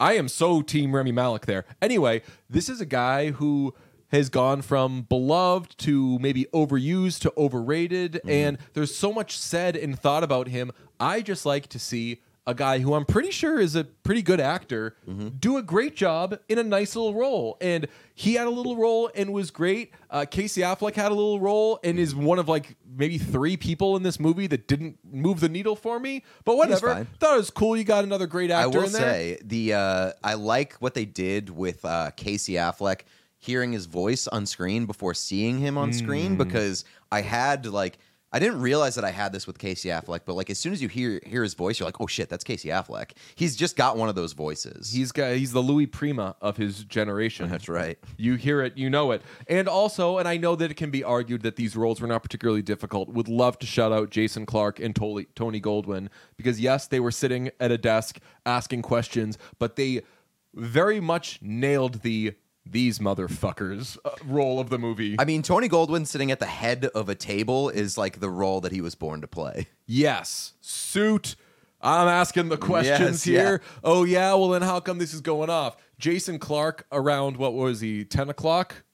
[0.00, 1.66] I am so team Rami Malek there.
[1.82, 3.74] Anyway, this is a guy who
[4.08, 8.30] has gone from beloved to maybe overused to overrated, mm-hmm.
[8.30, 10.72] and there's so much said and thought about him.
[10.98, 14.40] I just like to see a guy who I'm pretty sure is a pretty good
[14.40, 14.96] actor
[15.38, 17.56] do a great job in a nice little role.
[17.60, 19.92] And he had a little role and was great.
[20.08, 23.96] Uh, Casey Affleck had a little role and is one of like maybe three people
[23.96, 26.24] in this movie that didn't move the needle for me.
[26.44, 27.06] But whatever.
[27.20, 27.76] Thought it was cool.
[27.76, 28.64] You got another great actor.
[28.64, 29.00] I will in there.
[29.02, 33.02] say the uh, I like what they did with uh, Casey Affleck
[33.38, 35.96] hearing his voice on screen before seeing him on Hmm.
[35.98, 37.98] screen because I had like
[38.32, 40.80] I didn't realize that I had this with Casey Affleck, but like as soon as
[40.80, 43.12] you hear hear his voice, you're like, oh shit, that's Casey Affleck.
[43.34, 44.92] He's just got one of those voices.
[44.92, 47.48] He's got he's the Louis Prima of his generation.
[47.48, 47.98] that's right.
[48.16, 49.22] You hear it, you know it.
[49.48, 52.22] And also, and I know that it can be argued that these roles were not
[52.22, 53.08] particularly difficult.
[53.08, 57.10] Would love to shout out Jason Clarke and Tony, Tony Goldwyn because yes, they were
[57.10, 60.02] sitting at a desk asking questions, but they
[60.54, 62.34] very much nailed the
[62.66, 65.16] these motherfuckers uh, role of the movie.
[65.18, 68.60] I mean, Tony Goldwyn sitting at the head of a table is like the role
[68.60, 69.68] that he was born to play.
[69.86, 71.36] yes, suit.
[71.82, 73.40] I'm asking the questions Yes, yeah.
[73.42, 73.62] here.
[73.82, 75.76] Oh yeah, well then how come this is going off?
[75.98, 78.04] Jason Clarke around what was he?
[78.04, 78.84] Ten o'clock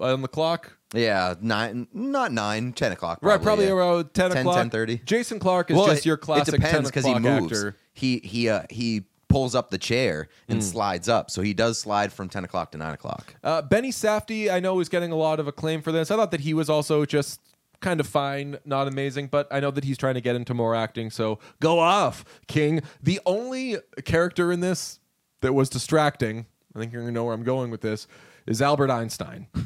[0.00, 0.78] on the clock.
[0.94, 3.18] Yeah, nine, not nine, ten o'clock.
[3.22, 3.72] Right, probably yeah.
[3.72, 4.66] around 10 10, o'clock.
[4.68, 5.04] 10:30.
[5.04, 7.52] Jason Clarke is just your classic It depends 10 he moves.
[7.52, 7.76] actor.
[7.92, 12.12] He he uh, he pulls up the chair and slides up, so he does slide
[12.12, 13.34] from ten o'clock to nine o'clock.
[13.44, 16.10] Uh, Benny Safdie, I know, is getting a lot of acclaim for this.
[16.10, 17.40] I thought that he was also just
[17.80, 20.74] kind of fine, not amazing, but I know that he's trying to get into more
[20.74, 21.10] acting.
[21.10, 22.80] So go off, King.
[23.02, 24.98] The only character in this
[25.42, 28.06] that was distracting, I think you're going to know where I'm going with this,
[28.46, 29.46] is Albert Einstein.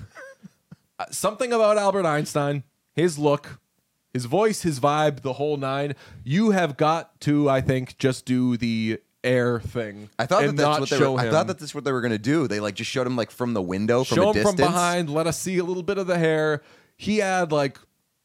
[0.98, 3.58] Uh, Something about Albert Einstein, his look,
[4.12, 5.94] his voice, his vibe, the whole nine.
[6.22, 10.08] You have got to, I think, just do the air thing.
[10.18, 11.18] I thought that that's what they were.
[11.18, 12.48] I thght that that's what they were going to do.
[12.48, 14.60] They like just showed him like from the window from show a him distance.
[14.60, 16.62] from behind let us see a little bit of the hair
[16.96, 17.78] he had like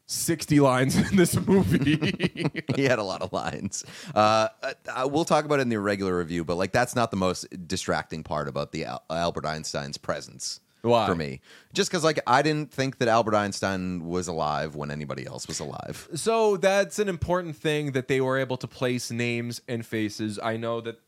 [0.08, 3.84] 60 lines in this movie he had a lot of lines.
[4.16, 7.18] Uh, uh, we'll talk about it in the irregular review, but like that's not the
[7.18, 10.62] most distracting part about the Al- Albert Einstein's presence.
[10.88, 11.06] Why?
[11.06, 11.42] For me,
[11.74, 15.60] just because like I didn't think that Albert Einstein was alive when anybody else was
[15.60, 16.08] alive.
[16.16, 20.58] so that's an important thing that they were able to place names and faces i
[20.58, 21.00] know that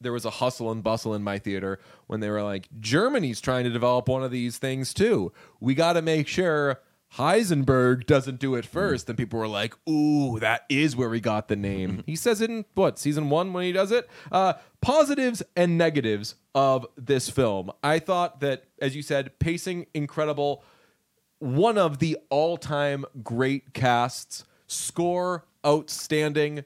[0.00, 3.64] there was a hustle and bustle in my theater when they were like germany's trying
[3.64, 6.80] to develop one of these things too we got to make sure
[7.16, 11.46] Heisenberg doesn't do it first, and people were like, "Ooh, that is where we got
[11.48, 14.08] the name." he says it in what season one when he does it.
[14.32, 17.70] Uh, positives and negatives of this film.
[17.82, 20.64] I thought that, as you said, pacing incredible.
[21.38, 24.44] One of the all-time great casts.
[24.66, 26.64] Score outstanding.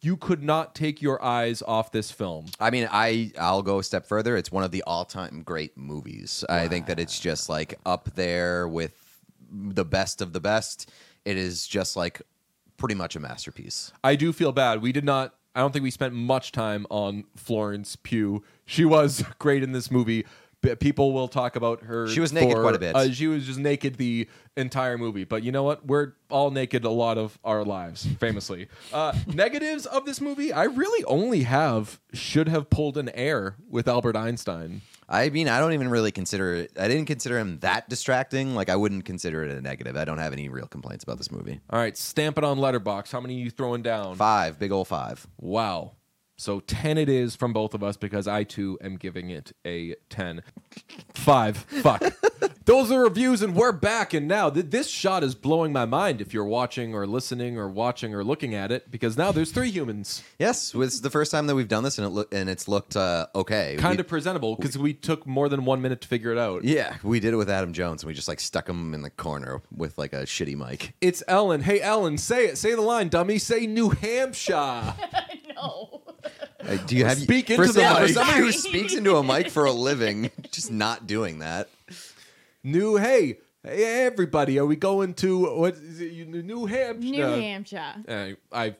[0.00, 2.46] You could not take your eyes off this film.
[2.60, 4.36] I mean, I I'll go a step further.
[4.36, 6.44] It's one of the all time great movies.
[6.48, 9.07] I think that it's just like up there with
[9.50, 10.90] the best of the best.
[11.24, 12.22] It is just like
[12.76, 13.92] pretty much a masterpiece.
[14.02, 14.82] I do feel bad.
[14.82, 15.34] We did not.
[15.54, 18.44] I don't think we spent much time on Florence Pugh.
[18.64, 20.24] She was great in this movie.
[20.80, 22.08] People will talk about her.
[22.08, 22.96] She was naked for- quite a bit.
[22.96, 25.24] Uh, she was just naked the entire movie.
[25.24, 25.86] But you know what?
[25.86, 28.68] We're all naked a lot of our lives, famously.
[28.92, 33.86] Uh, negatives of this movie, I really only have should have pulled an air with
[33.86, 34.80] Albert Einstein.
[35.08, 36.72] I mean, I don't even really consider it.
[36.78, 38.54] I didn't consider him that distracting.
[38.54, 39.96] Like, I wouldn't consider it a negative.
[39.96, 41.60] I don't have any real complaints about this movie.
[41.70, 43.12] All right, stamp it on Letterboxd.
[43.12, 44.16] How many are you throwing down?
[44.16, 45.26] Five, big old five.
[45.38, 45.92] Wow.
[46.40, 49.96] So 10 it is from both of us because I too am giving it a
[50.08, 50.42] 10.
[51.14, 51.56] 5.
[51.56, 52.02] Fuck.
[52.64, 56.20] Those are reviews and we're back and now th- this shot is blowing my mind
[56.20, 59.70] if you're watching or listening or watching or looking at it because now there's three
[59.70, 60.22] humans.
[60.38, 62.68] Yes, this is the first time that we've done this, and it look and it's
[62.68, 63.76] looked uh, okay.
[63.78, 66.62] Kind of presentable because we took more than 1 minute to figure it out.
[66.62, 69.10] Yeah, we did it with Adam Jones, and we just like stuck him in the
[69.10, 70.94] corner with like a shitty mic.
[71.00, 71.62] It's Ellen.
[71.62, 72.58] Hey Ellen, say it.
[72.58, 73.38] Say the line, dummy.
[73.38, 74.94] Say New Hampshire.
[75.60, 75.97] No.
[76.68, 78.10] Uh, do you have Speak for into the some- for mic.
[78.12, 80.30] somebody who speaks into a mic for a living?
[80.52, 81.68] Just not doing that.
[82.62, 86.28] New hey, hey everybody, are we going to what is it?
[86.28, 87.08] New Hampshire?
[87.08, 87.94] New Hampshire.
[88.06, 88.76] Uh, I'm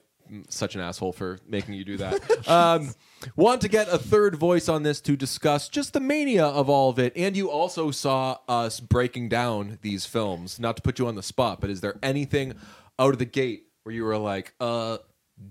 [0.49, 2.47] such an asshole for making you do that.
[2.47, 2.93] um,
[3.35, 6.89] want to get a third voice on this to discuss just the mania of all
[6.91, 7.13] of it.
[7.15, 10.59] And you also saw us breaking down these films.
[10.59, 12.53] Not to put you on the spot, but is there anything
[12.99, 14.99] out of the gate where you were like, uh,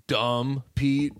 [0.06, 1.14] dumb, Pete?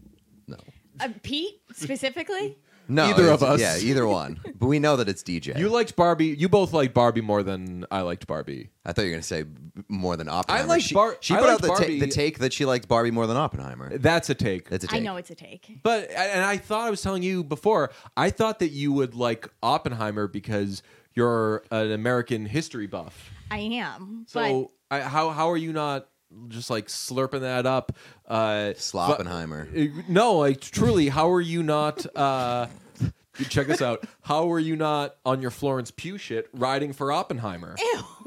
[1.00, 2.56] Uh, Pete specifically?
[2.90, 3.61] No, Either of us.
[3.61, 4.40] Yeah, either one.
[4.58, 5.58] But we know that it's DJ.
[5.58, 6.28] You liked Barbie.
[6.28, 8.70] You both liked Barbie more than I liked Barbie.
[8.87, 9.44] I thought you were going to say
[9.88, 10.66] more than Oppenheimer.
[10.68, 12.00] liked she, Bar- she I put out liked the, ta- Barbie.
[12.00, 13.98] the take that she liked Barbie more than Oppenheimer.
[13.98, 14.70] That's a take.
[14.70, 15.00] That's a take.
[15.00, 15.80] I know it's a take.
[15.82, 17.90] But and I thought I was telling you before.
[18.16, 20.82] I thought that you would like Oppenheimer because
[21.12, 23.30] you're an American history buff.
[23.50, 24.24] I am.
[24.28, 26.08] So I, how how are you not
[26.49, 27.93] just like slurping that up?
[28.27, 29.99] Uh, Sloppenheimer.
[29.99, 32.05] Uh, No, like truly, how are you not?
[32.17, 32.67] Uh,
[33.49, 34.05] check this out.
[34.23, 37.77] How are you not on your Florence Pugh shit riding for Oppenheimer?
[37.79, 38.01] ew.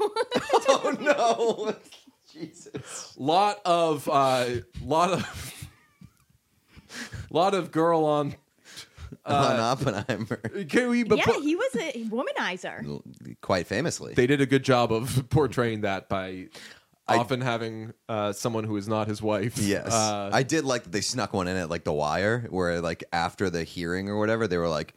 [0.68, 1.76] oh no,
[2.32, 3.14] Jesus.
[3.18, 4.46] Lot of uh,
[4.84, 5.68] lot of
[7.30, 8.34] lot of girl on.
[9.24, 10.36] On Oppenheimer,
[10.68, 11.04] Can we?
[11.04, 13.00] But yeah, put- he was a womanizer.
[13.40, 14.14] quite famously.
[14.14, 16.48] they did a good job of portraying that by
[17.18, 19.58] often having uh, someone who is not his wife.
[19.58, 22.80] Yes, Uh, I did like that they snuck one in at like The Wire, where
[22.80, 24.94] like after the hearing or whatever, they were like,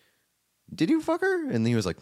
[0.74, 1.98] "Did you fuck her?" And he was like,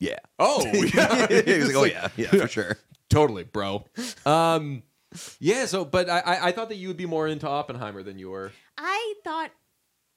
[0.00, 1.26] "Yeah." oh, yeah.
[1.44, 2.76] he was like, "Oh yeah, yeah, for sure."
[3.10, 3.84] totally, bro.
[4.26, 4.82] Um,
[5.38, 5.66] yeah.
[5.66, 8.30] So, but I, I, I thought that you would be more into Oppenheimer than you
[8.30, 8.52] were.
[8.78, 9.50] I thought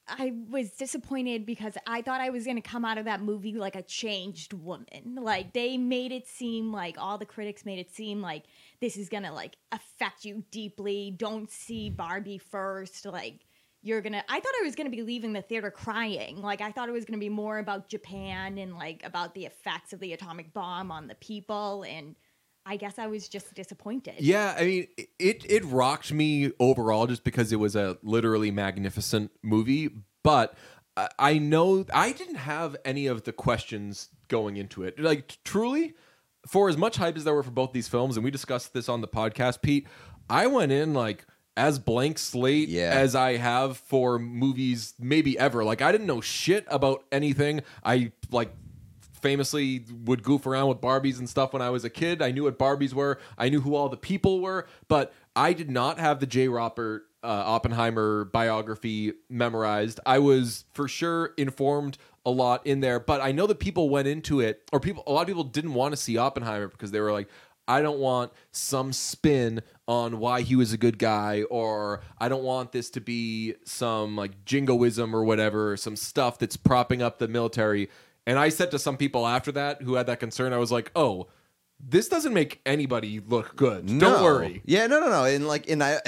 [0.07, 3.53] I was disappointed because I thought I was going to come out of that movie
[3.53, 5.17] like a changed woman.
[5.19, 8.43] Like they made it seem like all the critics made it seem like
[8.79, 11.13] this is going to like affect you deeply.
[11.15, 13.05] Don't see Barbie first.
[13.05, 13.45] Like
[13.81, 16.41] you're going to I thought I was going to be leaving the theater crying.
[16.41, 19.45] Like I thought it was going to be more about Japan and like about the
[19.45, 22.15] effects of the atomic bomb on the people and
[22.69, 24.15] I guess I was just disappointed.
[24.19, 24.87] Yeah, I mean,
[25.19, 29.89] it it rocked me overall just because it was a literally magnificent movie.
[30.23, 30.55] But
[30.97, 34.99] I- I know I didn't have any of the questions going into it.
[34.99, 35.93] Like truly,
[36.47, 38.89] for as much hype as there were for both these films, and we discussed this
[38.89, 39.87] on the podcast, Pete.
[40.29, 41.25] I went in like
[41.55, 42.91] as blank slate Yeah.
[42.93, 45.63] as I have for movies maybe ever.
[45.63, 47.61] Like I didn't know shit about anything.
[47.83, 48.53] I like
[49.21, 52.21] famously would goof around with Barbies and stuff when I was a kid.
[52.21, 53.19] I knew what Barbies were.
[53.37, 56.47] I knew who all the people were, but I did not have the J.
[56.47, 59.99] Robert uh, Oppenheimer biography memorized.
[60.05, 64.07] I was for sure informed a lot in there, but I know that people went
[64.07, 66.99] into it, or people, a lot of people didn't want to see Oppenheimer because they
[66.99, 67.29] were like,
[67.69, 72.43] I don't want some spin on why he was a good guy, or I don't
[72.43, 77.27] want this to be some like jingoism or whatever, some stuff that's propping up the
[77.27, 77.89] military.
[78.27, 80.91] And I said to some people after that who had that concern, I was like,
[80.97, 81.27] oh,
[81.79, 83.85] this doesn't make anybody look good.
[83.85, 84.61] Don't worry.
[84.65, 85.23] Yeah, no, no, no.
[85.23, 85.99] And like, and I,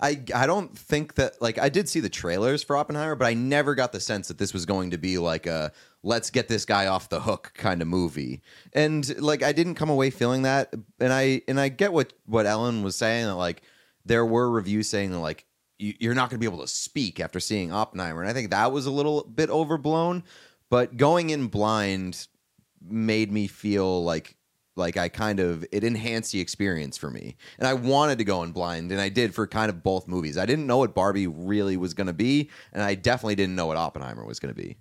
[0.00, 3.34] I, I don't think that like I did see the trailers for Oppenheimer, but I
[3.34, 5.70] never got the sense that this was going to be like a
[6.02, 8.40] let's get this guy off the hook kind of movie.
[8.72, 10.72] And like, I didn't come away feeling that.
[10.98, 13.62] And I, and I get what what Ellen was saying that like
[14.06, 15.44] there were reviews saying that like
[15.78, 18.50] you, you're not going to be able to speak after seeing Oppenheimer, and I think
[18.50, 20.24] that was a little bit overblown.
[20.70, 22.26] But going in blind
[22.80, 24.36] made me feel like
[24.78, 27.36] like I kind of it enhanced the experience for me.
[27.58, 30.36] And I wanted to go in blind and I did for kind of both movies.
[30.36, 33.66] I didn't know what Barbie really was going to be and I definitely didn't know
[33.66, 34.76] what Oppenheimer was going to be.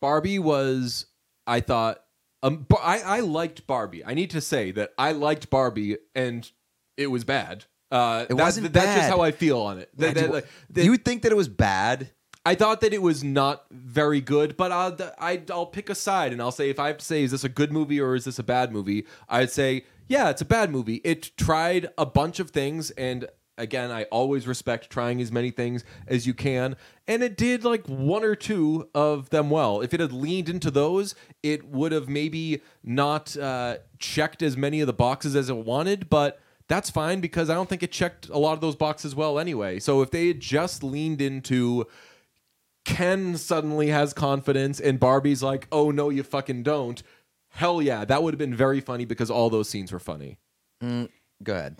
[0.00, 1.06] Barbie was,
[1.46, 2.02] I thought,
[2.42, 4.04] um, I, I liked Barbie.
[4.04, 6.50] I need to say that I liked Barbie and
[6.98, 7.64] it was bad.
[7.90, 8.82] Uh, It that- wasn't bad.
[8.84, 9.88] That's just how I feel on it.
[9.96, 12.10] That- that- like, you would think that it was bad.
[12.44, 16.32] I thought that it was not very good, but I'll, I, I'll pick a side
[16.32, 18.24] and I'll say if I have to say, is this a good movie or is
[18.24, 19.06] this a bad movie?
[19.28, 21.02] I'd say, yeah, it's a bad movie.
[21.04, 25.84] It tried a bunch of things, and again, I always respect trying as many things
[26.08, 26.76] as you can,
[27.06, 29.82] and it did like one or two of them well.
[29.82, 34.80] If it had leaned into those, it would have maybe not uh, checked as many
[34.80, 38.28] of the boxes as it wanted, but that's fine because I don't think it checked
[38.30, 39.78] a lot of those boxes well anyway.
[39.78, 41.86] So if they had just leaned into
[42.84, 47.02] Ken suddenly has confidence and Barbie's like, "Oh no, you fucking don't."
[47.50, 50.38] Hell yeah, that would have been very funny because all those scenes were funny.
[50.82, 51.08] Mm,
[51.42, 51.76] go ahead.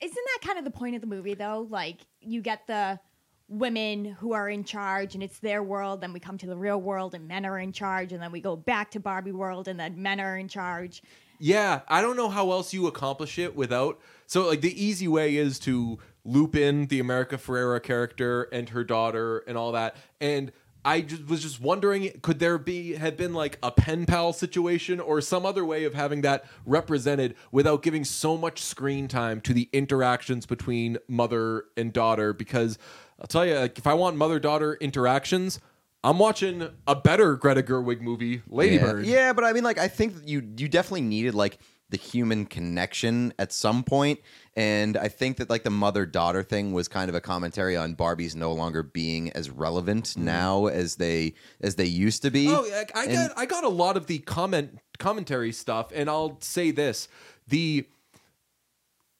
[0.00, 1.66] Isn't that kind of the point of the movie though?
[1.68, 3.00] Like you get the
[3.48, 6.80] women who are in charge and it's their world, then we come to the real
[6.80, 9.78] world and men are in charge, and then we go back to Barbie world and
[9.78, 11.02] then men are in charge.
[11.38, 14.00] Yeah, I don't know how else you accomplish it without.
[14.26, 18.84] So like the easy way is to loop in the America Ferrera character and her
[18.84, 19.96] daughter and all that.
[20.20, 20.52] And
[20.84, 25.00] I just was just wondering, could there be had been like a pen pal situation
[25.00, 29.54] or some other way of having that represented without giving so much screen time to
[29.54, 32.32] the interactions between mother and daughter?
[32.32, 32.78] Because
[33.18, 35.60] I'll tell you, like, if I want mother daughter interactions.
[36.02, 38.82] I'm watching a better Greta Gerwig movie, Lady Yeah.
[38.82, 39.06] Bird.
[39.06, 41.56] Yeah, but I mean, like, I think you you definitely needed like
[41.88, 44.20] the human connection at some point,
[44.56, 47.94] and I think that like the mother daughter thing was kind of a commentary on
[47.94, 50.24] Barbie's no longer being as relevant mm-hmm.
[50.24, 52.48] now as they as they used to be.
[52.48, 56.38] Oh, I, I got I got a lot of the comment commentary stuff, and I'll
[56.40, 57.08] say this:
[57.48, 57.86] the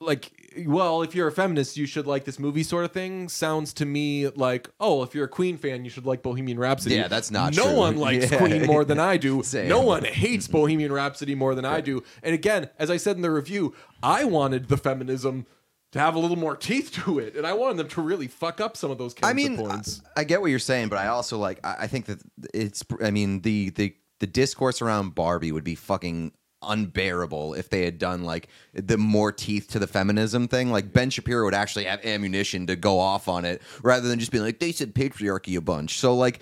[0.00, 0.33] like
[0.66, 3.84] well, if you're a feminist, you should like this movie sort of thing sounds to
[3.86, 6.94] me like, oh, if you're a Queen fan, you should like Bohemian Rhapsody.
[6.96, 7.76] Yeah, that's not No true.
[7.76, 8.38] one likes Yeah.
[8.38, 9.42] Queen more than I do.
[9.44, 9.68] Same.
[9.68, 10.56] No one hates mm-hmm.
[10.56, 12.02] Bohemian Rhapsody more than I do.
[12.22, 15.46] And again, as I said in the review, I wanted the feminism
[15.92, 18.60] to have a little more teeth to it, and I wanted them to really fuck
[18.60, 19.80] up some of those I mean, I,
[20.16, 21.60] I get what you're saying, but I also like.
[21.64, 22.20] I, I think that
[22.52, 22.82] it's.
[23.00, 26.32] I mean, the the the discourse around Barbie would be fucking
[26.66, 30.70] unbearable if they had done like the more teeth to the feminism thing.
[30.70, 34.32] Like Ben Shapiro would actually have ammunition to go off on it rather than just
[34.32, 35.98] being like they said patriarchy a bunch.
[35.98, 36.40] So like,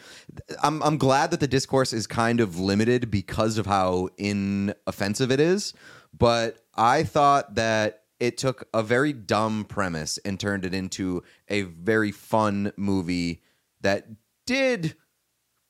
[0.62, 5.40] I'm I'm glad that the discourse is kind of limited because of how inoffensive it
[5.40, 5.74] is.
[6.16, 11.62] But I thought that it took a very dumb premise and turned it into a
[11.62, 13.42] very fun movie
[13.80, 14.06] that
[14.46, 14.94] did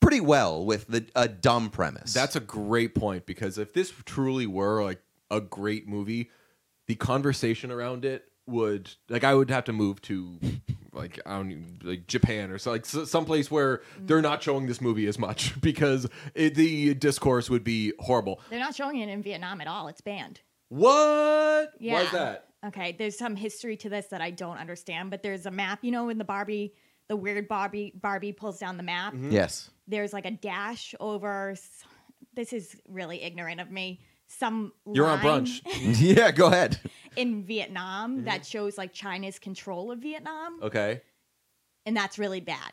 [0.02, 2.12] pretty well with the a dumb premise.
[2.12, 5.00] That's a great point because if this truly were like
[5.30, 6.30] a great movie,
[6.86, 10.38] the conversation around it would like I would have to move to
[10.92, 14.66] like I don't even, like Japan or so like s- someplace where they're not showing
[14.66, 18.40] this movie as much because it, the discourse would be horrible.
[18.50, 19.88] They're not showing it in Vietnam at all.
[19.88, 20.40] It's banned.
[20.68, 21.72] What?
[21.78, 21.94] Yeah.
[21.94, 22.48] Why's that?
[22.64, 25.90] Okay, there's some history to this that I don't understand, but there's a map, you
[25.90, 26.74] know, in the Barbie,
[27.08, 29.14] the weird Barbie Barbie pulls down the map.
[29.14, 29.32] Mm-hmm.
[29.32, 29.70] yes.
[29.86, 31.54] There's like a dash over
[32.34, 34.00] this is really ignorant of me.
[34.26, 35.60] Some You're on brunch.
[36.00, 36.80] yeah, go ahead.
[37.16, 41.02] in Vietnam that shows like China's control of Vietnam, Okay.
[41.84, 42.72] and that's really bad.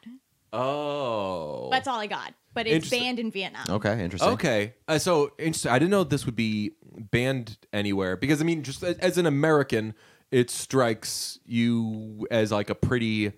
[0.54, 1.70] Oh.
[1.72, 2.34] That's all I got.
[2.54, 3.66] But it's banned in Vietnam.
[3.70, 4.32] Okay, interesting.
[4.34, 5.72] Okay, uh, so interesting.
[5.72, 6.72] I didn't know this would be
[7.12, 9.94] banned anywhere because I mean, just a- as an American,
[10.32, 13.34] it strikes you as like a pretty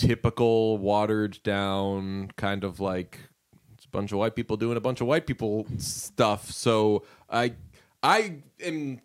[0.00, 3.18] typical, watered down kind of like
[3.74, 6.50] it's a bunch of white people doing a bunch of white people stuff.
[6.50, 7.54] So I,
[8.02, 9.00] I am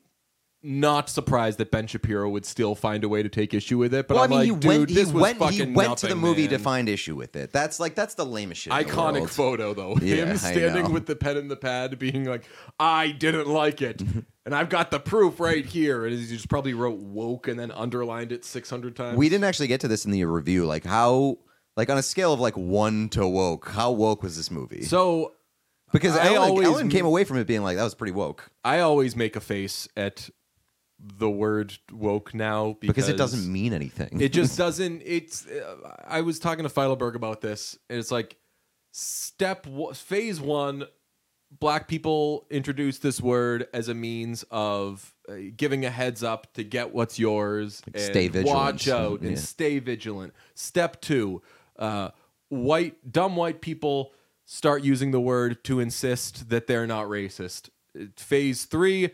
[0.63, 4.07] not surprised that Ben Shapiro would still find a way to take issue with it.
[4.07, 4.89] But well, I'm I mean, like, he dude, went.
[4.89, 5.37] He this was went.
[5.53, 7.51] He went to the nothing, movie to find issue with it.
[7.51, 8.73] That's like that's the lamest shit.
[8.73, 12.45] iconic photo though Yeah, him standing with the pen and the pad being like
[12.79, 14.01] i didn't like it
[14.45, 17.71] and i've got the proof right here and he just probably wrote woke and then
[17.71, 20.65] underlined it 600 times We didn't actually get to this in the review.
[20.65, 21.37] Like how,
[21.77, 24.83] like on a scale of like one to woke, how woke was this movie?
[24.83, 25.33] so
[25.91, 28.49] because I Ellen, always- Ellen came away from it being like that was pretty woke
[28.63, 30.29] i always make a face at
[30.99, 34.21] the word woke now because, because it doesn't mean anything.
[34.21, 35.75] it just doesn't it's uh,
[36.07, 38.37] i was talking to Feidelberg about this and it's like
[38.91, 40.85] step phase one
[41.51, 46.63] black people introduce this word as a means of uh, giving a heads up to
[46.63, 48.55] get what's yours and stay vigilant.
[48.57, 49.37] watch out and Yeah.
[49.37, 51.41] stay vigilant step two
[51.79, 52.09] uh,
[52.49, 54.11] white dumb white people
[54.45, 57.69] start using the word to insist that they're not racist
[58.17, 59.11] phase three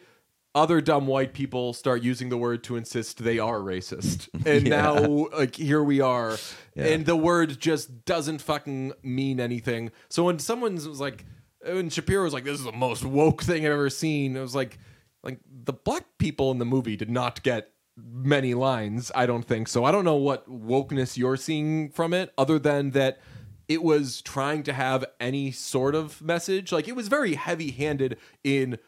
[0.53, 4.27] other dumb white people start using the word to insist they are racist.
[4.45, 4.81] And Yeah.
[4.81, 6.37] now like here we are.
[6.75, 6.87] Yeah.
[6.87, 9.91] And the word just doesn't fucking mean anything.
[10.09, 11.23] So when someone's like
[11.63, 14.55] when Shapiro was like, This is the most woke thing I've ever seen, it was
[14.55, 14.77] like
[15.23, 19.67] like the black people in the movie did not get many lines, I don't think.
[19.67, 23.19] So I don't know what wokeness you're seeing from it, other than that
[23.67, 26.71] it was trying to have any sort of message.
[26.71, 28.79] Like it was very heavy handed in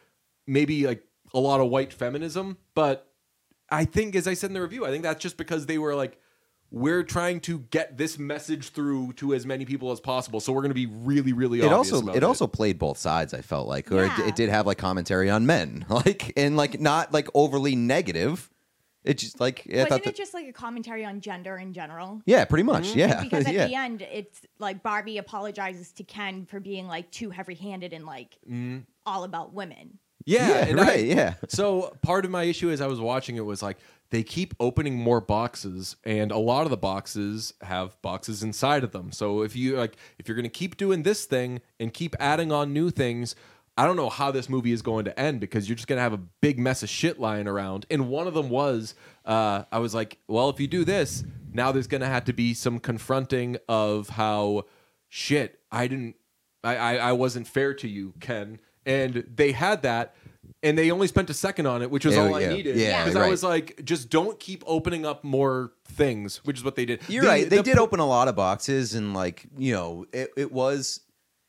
[0.47, 1.03] maybe like
[1.33, 3.09] a lot of white feminism, but
[3.69, 5.95] I think, as I said in the review, I think that's just because they were
[5.95, 6.19] like,
[6.73, 10.39] we're trying to get this message through to as many people as possible.
[10.39, 13.31] So we're going to be really, really it also about it also played both sides.
[13.33, 14.27] I felt like, or it, Yeah.
[14.27, 18.49] it did have like commentary on men, like and like not like overly negative.
[19.03, 21.73] It just like I Wasn't thought it that, just like a commentary on gender in
[21.73, 22.21] general?
[22.25, 22.99] yeah, pretty much, mm-hmm.
[22.99, 23.67] yeah, Because at yeah.
[23.67, 28.37] the end, it's like Barbie apologizes to Ken for being like too heavy-handed and like
[28.49, 28.79] mm-hmm.
[29.05, 29.99] all about women.
[30.25, 31.33] Yeah, Yeah, and I- right, yeah.
[31.49, 33.77] So part of my issue as I was watching it was like
[34.13, 38.91] they keep opening more boxes, and a lot of the boxes have boxes inside of
[38.91, 39.11] them.
[39.11, 42.51] So if you like, if you're going to keep doing this thing and keep adding
[42.51, 43.35] on new things.
[43.75, 46.03] I don't know how this movie is going to end because you're just going to
[46.03, 47.87] have a big mess of shit lying around.
[47.89, 48.93] And one of them was,
[49.25, 52.33] uh, I was like, well, if you do this, now there's going to have to
[52.33, 54.65] be some confronting of how
[55.09, 56.17] shit, I didn't
[56.63, 58.59] I, I, I wasn't fair to you, Ken.
[58.85, 60.15] And they had that,
[60.63, 62.77] and they only spent a second on it, which was all I needed.
[62.77, 63.29] yeah, because I right.
[63.29, 67.01] was like, just don't keep opening up more things, which is what they did.
[67.07, 67.49] You're The- right.
[67.49, 70.51] They the did pro- open a lot of boxes, and like you know, it, it
[70.51, 71.01] was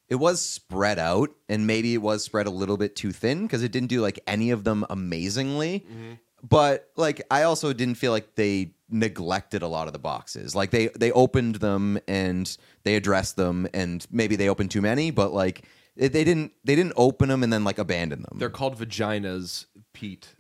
[0.09, 3.63] it was spread out, and maybe it was spread a little bit too thin because
[3.63, 5.81] it didn't do like any of them amazingly.
[5.81, 6.13] Mm-hmm.
[6.47, 10.55] But like, I also didn't feel like they neglected a lot of the boxes.
[10.55, 15.11] Like they they opened them and they addressed them, and maybe they opened too many,
[15.11, 15.65] but like
[15.97, 18.39] they didn't they didn't open them and then like abandon them.
[18.39, 20.35] They're called vaginas Pete.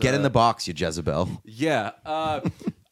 [0.00, 1.42] Get in the box, you Jezebel.
[1.44, 1.92] Yeah.
[2.04, 2.40] Uh,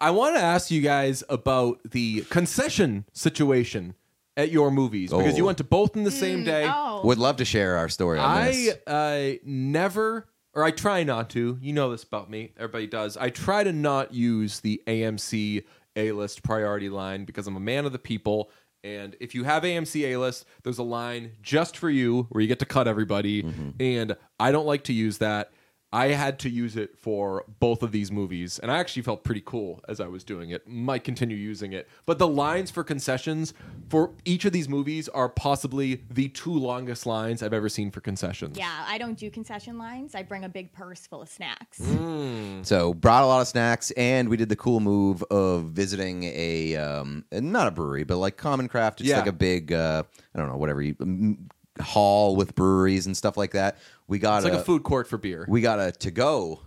[0.01, 3.95] I want to ask you guys about the concession situation
[4.37, 5.37] at your movies because Oh.
[5.37, 6.67] you went to both in the same day.
[6.71, 8.77] Oh, Would love to share our story on I this.
[8.87, 11.59] uh, never, or I try not to.
[11.61, 12.53] You know this about me.
[12.57, 13.17] Everybody does.
[13.17, 15.65] I try to not use the AMC
[15.97, 18.51] A list priority line because I'm a man of the people.
[18.87, 22.47] And if you have AMC A list, there's a line just for you where you
[22.47, 23.43] get to cut everybody.
[23.43, 23.71] Mm-hmm.
[23.81, 25.51] And I don't like to use that.
[25.97, 29.43] I had to use it for both of these movies, and I actually felt pretty
[29.45, 30.69] cool as I was doing it.
[30.69, 33.55] Might continue using it, but the lines for concessions
[33.89, 38.01] for each of these movies are possibly the two longest lines I've ever seen for
[38.01, 38.59] concessions.
[38.59, 38.85] yeah.
[38.87, 40.15] I don't do concession lines.
[40.15, 41.79] I bring a big purse full of snacks.
[41.81, 42.65] Mm.
[42.67, 46.77] So brought a lot of snacks, and we did the cool move of visiting a
[46.77, 49.01] um, not a brewery, but like Common Craft.
[49.01, 49.19] It's Yeah.
[49.19, 50.03] like a big uh,
[50.35, 51.39] I don't know whatever you,
[51.81, 53.77] hall with breweries and stuff like that.
[54.09, 55.45] We got It's like a food court for beer.
[55.49, 56.61] we got a to go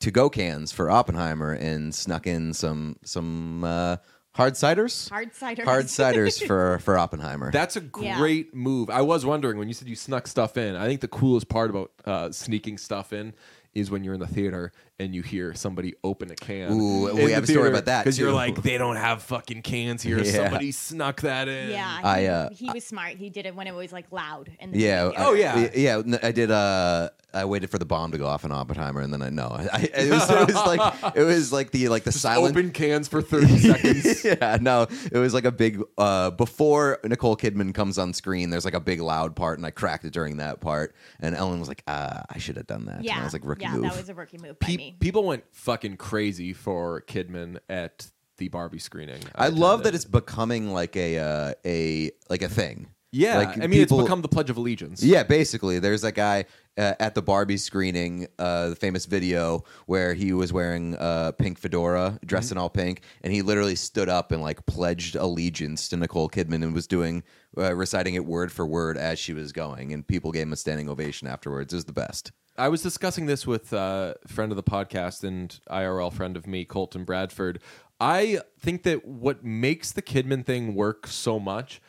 [0.00, 3.96] to go cans for Oppenheimer and snuck in some some uh,
[4.34, 5.08] hard ciders.
[5.08, 5.64] Hard ciders.
[5.64, 7.50] Hard ciders for for Oppenheimer.
[7.50, 8.18] That's a Yeah.
[8.18, 8.90] great move.
[8.90, 10.76] I was wondering when you said you snuck stuff in.
[10.76, 13.32] I think the coolest part about uh, sneaking stuff in
[13.72, 14.70] is when you're in the theater
[15.00, 16.72] and you hear somebody open a can.
[16.72, 18.34] Ooh, we the have a story about that, because you're too.
[18.34, 20.18] like they don't have fucking cans here.
[20.24, 20.30] Yeah.
[20.32, 21.70] Somebody snuck that in.
[21.70, 23.14] Yeah, he, I, uh, he was smart.
[23.16, 24.50] He did it when it was like loud.
[24.60, 25.08] In the Yeah.
[25.10, 25.24] theater.
[25.26, 25.54] Oh, yeah.
[25.56, 26.02] I- yeah.
[26.22, 26.50] I did.
[26.50, 29.48] Uh, I waited for the bomb to go off in Oppenheimer, and then I know
[29.50, 32.56] I, I- it, was, it was like it was like the like the silent.
[32.56, 34.24] Open cans for thirty seconds.
[34.24, 38.50] yeah, no, it was like a big uh before Nicole Kidman comes on screen.
[38.50, 40.94] There's like a big loud part, and I cracked it during that part.
[41.20, 43.20] And Ellen was like, "Ah, I should have done that." And yeah.
[43.20, 44.96] I was like, "Rookie yeah, move." that was a rookie move by Pe- me.
[45.00, 48.06] people went fucking crazy for Kidman at
[48.38, 49.22] the Barbie screening.
[49.34, 52.88] I love that it's becoming like a uh, a like a thing.
[53.16, 55.00] Yeah, Like, I mean, people- it's become the Pledge of Allegiance.
[55.00, 60.14] Yeah, basically, there's that guy uh, at the Barbie screening, uh, the famous video where
[60.14, 64.32] he was wearing uh, pink fedora, dressed in all pink, and he literally stood up
[64.32, 67.22] and like pledged allegiance to Nicole Kidman and was doing
[67.56, 70.56] uh, reciting it word for word as she was going, and people gave him a
[70.56, 71.72] standing ovation afterwards.
[71.72, 72.32] It was the best.
[72.56, 76.46] I was discussing this with uh, a friend of the podcast and IRL friend of
[76.46, 77.60] me, Colton Bradford.
[78.00, 81.80] I think that what makes the Kidman thing work so much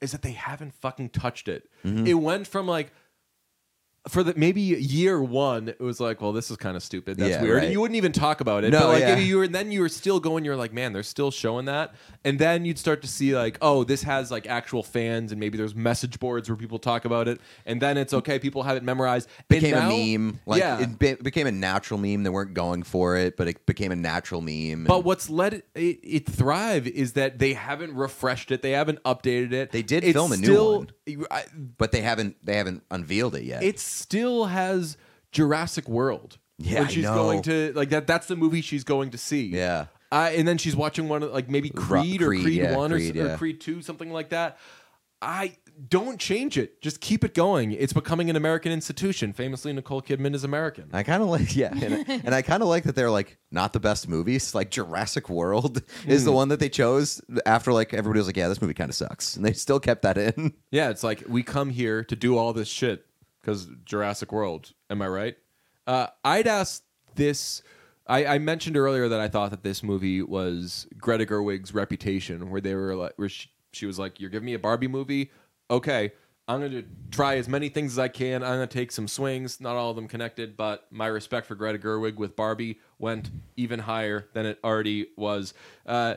[0.00, 1.68] is that they haven't fucking touched it.
[1.84, 2.06] Mm-hmm.
[2.06, 2.92] It went from like
[4.08, 7.16] for the maybe year one, it was like, well, this is kind of stupid.
[7.16, 7.56] That's Yeah, weird.
[7.62, 7.70] right.
[7.70, 8.70] You wouldn't even talk about it.
[8.70, 9.16] No, but like yeah.
[9.16, 11.94] you were then you were still going, you're like, man, they're still showing that.
[12.22, 15.56] And then you'd start to see like, oh, this has like actual fans, and maybe
[15.56, 18.82] there's message boards where people talk about it, and then it's okay, people have it
[18.82, 19.28] memorized.
[19.38, 20.80] And Became now- a meme, like yeah.
[20.80, 22.24] it be- became a natural meme.
[22.24, 24.84] They weren't going for it, but it became a natural meme.
[24.84, 28.72] But and what's let it, it, it thrive is that they haven't refreshed it, they
[28.72, 29.72] haven't updated it.
[29.72, 30.90] They did It's film a new one.
[31.30, 31.44] I-
[31.78, 33.62] but they haven't they haven't unveiled it yet.
[33.62, 34.96] It still has
[35.32, 36.38] Jurassic World.
[36.58, 37.14] Yeah, when I she's know.
[37.14, 38.06] going to like that.
[38.06, 39.46] That's the movie she's going to see.
[39.46, 39.86] Yeah.
[40.12, 42.76] uh, and then she's watching one of like maybe Ru- Creed or Creed, Creed yeah,
[42.76, 43.36] One or, Creed, or yeah.
[43.36, 44.58] Creed Two, something like that.
[45.20, 45.56] I
[45.88, 46.80] don't change it.
[46.82, 47.72] Just keep it going.
[47.72, 49.32] It's becoming an American institution.
[49.32, 50.90] Famously, Nicole Kidman is American.
[50.92, 53.72] I kind of like, yeah, and, and I kind of like that they're like not
[53.72, 54.54] the best movies.
[54.54, 56.36] Like Jurassic World is the Hmm.
[56.36, 59.34] one that they chose after like everybody was like, yeah, this movie kind of sucks,
[59.34, 60.52] and they still kept that in.
[60.70, 63.04] Yeah, it's like we come here to do all this shit
[63.44, 64.72] because Jurassic World.
[64.88, 65.36] Am I right?
[65.86, 66.82] Uh, I'd ask
[67.14, 67.62] this.
[68.06, 72.60] I, I mentioned earlier that I thought that this movie was Greta Gerwig's reputation, where
[72.60, 75.30] they were like, where she, she was like, "You're giving me a Barbie movie,
[75.70, 76.12] okay?
[76.46, 78.42] I'm going to try as many things as I can.
[78.42, 81.54] I'm going to take some swings, not all of them connected, but my respect for
[81.54, 85.54] Greta Gerwig with Barbie went even higher than it already was."
[85.86, 86.16] Uh,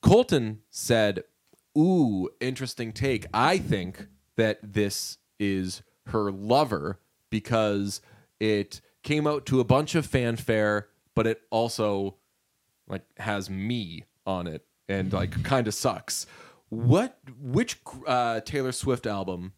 [0.00, 1.22] Colton said,
[1.78, 3.26] Ooh, interesting take.
[3.32, 5.82] I think that this is
[6.12, 6.98] her lover
[7.30, 8.00] because
[8.40, 12.16] it came out to a bunch of fanfare, but it also
[12.88, 16.26] like has me on it and like kind of sucks.
[16.68, 19.52] What which uh, Taylor Swift album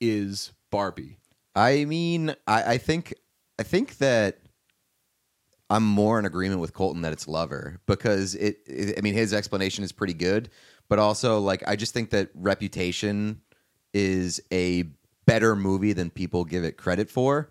[0.00, 1.18] is Barbie?
[1.54, 3.14] I mean, I, I think
[3.58, 4.38] I think that
[5.70, 8.98] I'm more in agreement with Colton that it's Lover because it, it.
[8.98, 10.50] I mean, his explanation is pretty good,
[10.88, 13.40] but also like I just think that Reputation
[13.94, 14.84] is a
[15.26, 17.50] better movie than people give it credit for,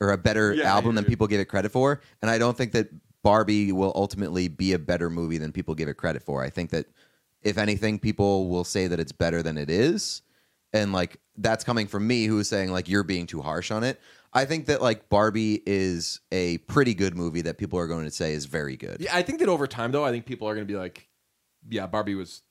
[0.00, 2.56] or a better Yeah, album hear than people give it credit for, and I don't
[2.56, 2.88] think that
[3.22, 6.42] Barbie will ultimately be a better movie than people give it credit for.
[6.42, 6.86] I think that
[7.42, 10.22] if anything, people will say that it's better than it is
[10.72, 13.82] and like that's coming from me who is saying like you're being too harsh on
[13.84, 14.00] it
[14.34, 18.10] i think that like barbie is a pretty good movie that people are going to
[18.10, 20.54] say is very good Yeah, I think that over time though, I think people are
[20.54, 21.08] going to be like,
[21.70, 22.42] yeah, Barbie was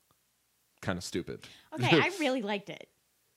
[0.82, 1.41] kind of stupid.
[1.74, 2.89] Okay, I really liked it.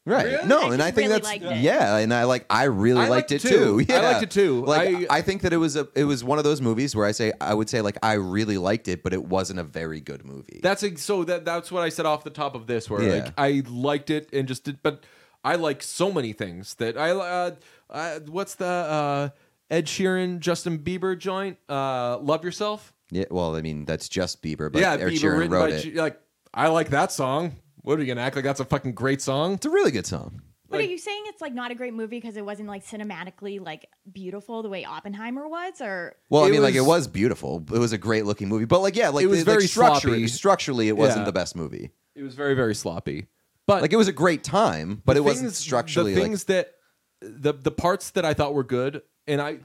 [0.06, 0.24] Right.
[0.24, 0.46] Really?
[0.48, 1.56] No, I and I think really that's liked it.
[1.58, 3.84] yeah, and I like I really I liked, liked it it too.
[3.84, 3.94] too.
[3.94, 4.64] I liked it too.
[4.64, 7.06] Like I- I, think that it was a it was one of those movies where
[7.06, 10.00] I say I would say like I really liked it, but it wasn't a very
[10.00, 10.60] good movie.
[10.62, 13.24] That's ex- so that that's what I said off the top of this, where Yeah.
[13.24, 15.04] like I liked it and just did, but
[15.44, 17.50] I like so many things that I uh,
[17.90, 19.28] uh what's the uh
[19.70, 24.72] Ed Sheeran Justin Bieber joint uh Love Yourself yeah, well, I mean that's just Bieber,
[24.72, 25.82] but yeah Ed Bieber Sheeran written wrote by it.
[25.82, 26.18] G- like
[26.54, 29.54] I like that song what are you gonna act like that's a fucking great song
[29.54, 30.42] it's a really good song.
[30.68, 32.86] But Like- are you saying it's like not a great movie because it wasn't like
[32.86, 36.86] cinematically like beautiful the way Oppenheimer was, or Well, I It mean, like it was-
[36.88, 37.64] was beautiful.
[37.74, 39.68] It was a great looking movie, but like yeah, like It was the- very like,
[39.70, 40.28] structurally, sloppy.
[40.28, 41.24] structurally, it wasn't Yeah.
[41.24, 41.90] the best movie.
[42.16, 43.26] it was very very sloppy
[43.66, 46.44] but Like it was a great time, but the it wasn't structurally the like things
[46.44, 46.74] that
[47.20, 49.58] the the parts that I thought were good, and I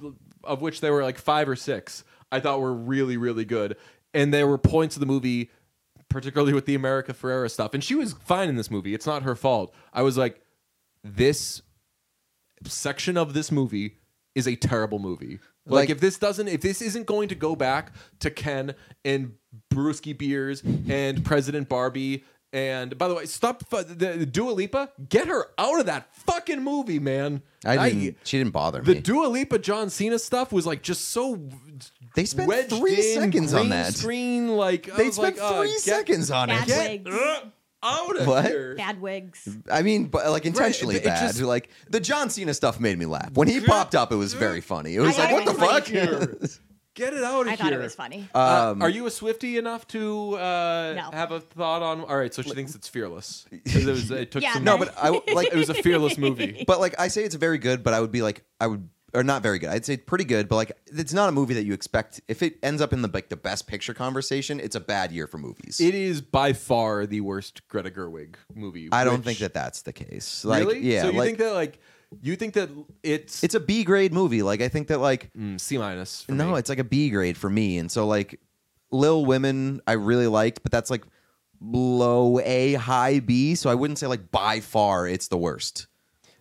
[0.43, 3.78] of which there were like five or six, I thought were really really good,
[4.13, 5.49] and there were points of the movie,
[6.10, 8.93] particularly with the America Ferrera stuff, and she was fine in this movie.
[8.93, 9.74] It's not her fault.
[9.93, 10.41] I was like,
[11.03, 11.62] this
[12.66, 13.97] section of this movie
[14.34, 15.39] is a terrible movie.
[15.66, 19.34] Like, Like- if this doesn't, if this isn't going to go back to Ken and
[19.74, 22.24] Brewski Beers and President Barbie,
[22.56, 26.16] and by the way, stop fu- the, the Dua Lipa, get her out of that
[26.16, 27.41] fucking movie, man.
[27.66, 28.18] I didn't.
[28.24, 28.93] she didn't bother the me.
[28.95, 31.49] The Dua Lipa John Cena stuff was like just so.
[32.16, 33.93] They spent wedged three in, seconds on that.
[33.93, 37.03] Screen like they spent like, uh, three get- seconds on bad it.
[37.03, 37.18] wigs,
[37.84, 38.45] out of What?
[38.45, 38.76] here.
[38.76, 39.49] bad wigs.
[39.70, 41.20] I mean, but like intentionally it bad.
[41.28, 44.12] just- like the John Cena stuff made me laugh when he popped up.
[44.14, 44.95] It was very funny.
[44.95, 46.60] It was I like, what the was fuck?
[46.96, 47.10] funny.
[47.12, 47.54] Get it out of here.
[47.54, 47.58] I here.
[47.58, 48.30] thought it was funny.
[48.34, 51.10] Uh, Um, are you a Swifty enough to uh, No.
[51.12, 52.02] have a thought on?
[52.02, 53.46] All right, so she thinks it's fearless.
[53.66, 54.64] 'Cause It, was, it took Yeah, some.
[54.64, 56.64] no, but I like it was a fearless movie.
[56.68, 57.84] But like I say, it's very good.
[57.84, 59.70] But I would be like, I would, or not very good.
[59.70, 60.50] I'd say pretty good.
[60.50, 62.20] But like, it's not a movie that you expect.
[62.28, 65.26] If it ends up in the like the best picture conversation, it's a bad year
[65.28, 65.80] for movies.
[65.80, 68.89] It is by far the worst Greta Gerwig movie.
[68.91, 70.43] I don't which- think that that's the case.
[70.43, 70.80] Like, really.
[70.80, 71.80] yeah, So you like think that like
[72.22, 72.70] you think that
[73.03, 74.43] it's it's a B grade movie.
[74.43, 76.24] Like I think that like mm, C minus?
[76.24, 76.59] for no, me.
[76.59, 77.78] it's like a B grade for me.
[77.78, 78.39] And so like
[78.91, 81.03] Lil Women, I really liked, but that's like
[81.61, 83.55] low A, high B.
[83.55, 85.88] So I wouldn't say like by far it's the worst.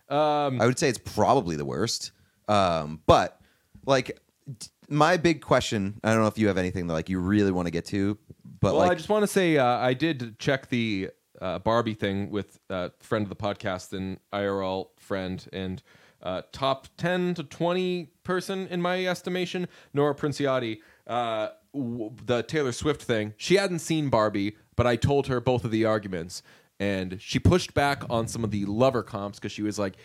[0.09, 2.11] Um, I would say it's probably the worst.
[2.47, 3.39] Um, but
[3.85, 4.19] like
[4.59, 7.51] d- my big question, I don't know if you have anything that like you really
[7.51, 8.17] want to get to,
[8.59, 11.09] but well, like I just want to say uh, I did check the
[11.41, 15.81] uh, Barbie thing with a friend of the podcast and IRL friend and
[16.21, 20.79] uh, top ten to twenty person in my estimation, Nora Princiotti.
[21.05, 23.33] Uh, w- the Taylor Swift thing.
[23.37, 26.41] She hadn't seen Barbie, but I told her both of the arguments,
[26.79, 29.95] and she pushed back on some of the Lover comps because she was like.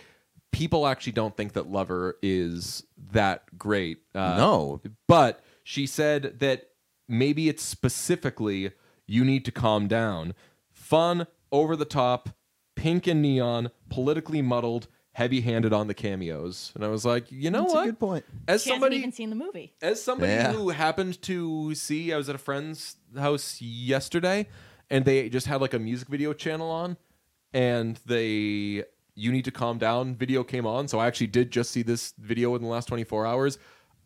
[0.52, 3.98] People actually don't think that Lover is that great.
[4.16, 6.70] Uh, no, but she said that
[7.08, 8.72] maybe it's specifically
[9.06, 10.34] you need to calm down.
[10.90, 12.30] Fun, over the top,
[12.74, 16.72] pink and neon, politically muddled, heavy handed on the cameos.
[16.74, 17.84] And I was like, you know That's a what?
[17.84, 18.24] good point.
[18.48, 19.72] As She hasn't somebody even seen the movie.
[19.80, 20.52] as somebody Yeah.
[20.52, 24.48] who happened to see, I was at a friend's house yesterday,
[24.90, 26.96] and they just had like a music video channel on,
[27.52, 28.84] and they
[29.14, 30.88] "You Need to Calm Down" video came on.
[30.88, 33.58] So I actually did just see this video in the last 24 hours.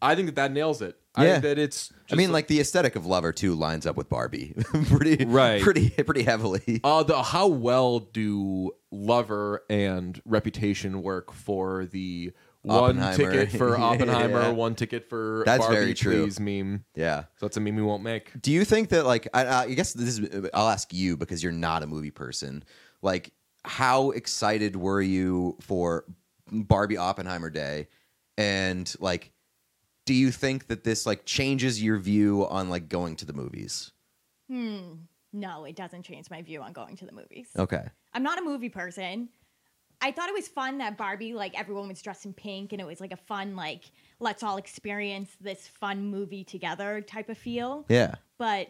[0.04, 0.96] I think that that nails it.
[1.16, 1.32] I Yeah.
[1.32, 1.92] think that it's.
[2.10, 4.54] I mean, like the aesthetic of Lover too lines up with Barbie,
[4.88, 5.62] pretty Right.
[5.62, 6.80] pretty pretty heavily.
[6.84, 12.32] Uh, the how well do Lover and Reputation work for the
[12.62, 13.16] one Oppenheimer.
[13.46, 14.50] ticket for Oppenheimer, Yeah.
[14.50, 16.24] one ticket for That's Barbie, very true.
[16.24, 16.84] please meme.
[16.94, 17.24] Yeah.
[17.38, 18.32] So that's a meme we won't make.
[18.40, 21.52] Do you think that like I, I guess this is I'll ask you because you're
[21.52, 22.64] not a movie person.
[23.02, 23.32] Like
[23.64, 26.04] how excited were you for
[26.50, 27.88] Barbie Oppenheimer Day
[28.36, 29.30] and like
[30.06, 33.92] do you think that this like changes your view on like going to the movies?
[34.48, 34.78] Hmm.
[35.32, 37.48] No, it doesn't change my view on going to the movies.
[37.58, 37.82] Okay.
[38.12, 39.28] I'm not a movie person.
[40.00, 42.86] I thought it was fun that Barbie, like everyone was dressed in pink, and it
[42.86, 43.84] was like a fun, like
[44.20, 47.84] let's all experience this fun movie together type of feel.
[47.88, 48.16] Yeah.
[48.38, 48.68] But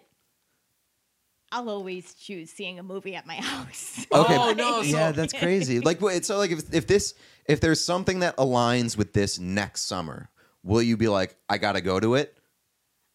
[1.53, 4.07] I'll always choose seeing a movie at my house.
[4.13, 4.37] Okay.
[4.37, 5.81] Oh, no, so- yeah, that's crazy.
[5.81, 7.15] Like, wait, so like if if this
[7.47, 10.31] if there's something that aligns with this next summer,
[10.65, 12.37] will you be like, I gotta go to it?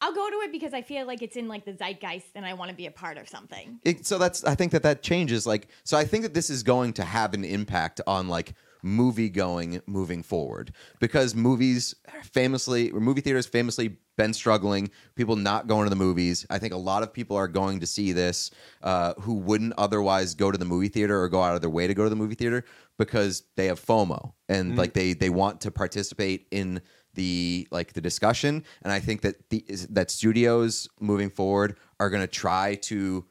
[0.02, 2.54] I'll go to it because I feel like it's in like the zeitgeist, and I
[2.54, 3.80] want to be a part of something.
[3.84, 6.64] it, so that's I think that that changes like so I think that this is
[6.64, 10.72] going to have an impact on like movie going moving forward
[11.02, 11.94] because movies
[12.24, 16.74] famously or movie theaters famously been struggling people not going to the movies I think
[16.74, 20.58] a lot of people are going to see this uh, who wouldn't otherwise go to
[20.58, 22.64] the movie theater or go out of their way to go to the movie theater
[22.98, 26.82] because they have FOMO and like they they want to participate in
[27.16, 32.22] the like the discussion and I think that the that studios moving forward are going
[32.22, 33.26] to try to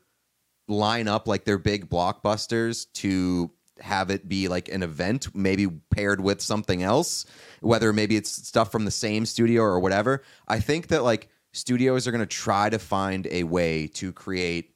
[0.67, 3.51] line up like their big blockbusters to
[3.81, 7.25] have it be like an event, maybe paired with something else,
[7.61, 10.23] whether maybe it's stuff from the same studio or whatever.
[10.47, 14.75] I think that like studios are going to try to find a way to create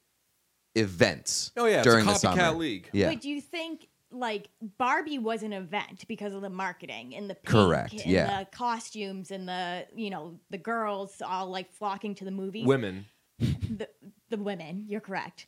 [0.75, 1.53] events.
[1.57, 2.51] Oh, yeah, it's a during the copycat summer.
[2.53, 2.89] league.
[2.93, 4.49] Yeah, But do you think like
[4.79, 8.41] Barbie was an event because of the marketing and the pink Correct, and yeah.
[8.41, 12.67] the costumes and the you know the girls all like flocking to the movies.
[12.67, 13.07] Women.
[13.39, 13.89] the,
[14.31, 14.85] the women.
[14.87, 15.47] You're correct.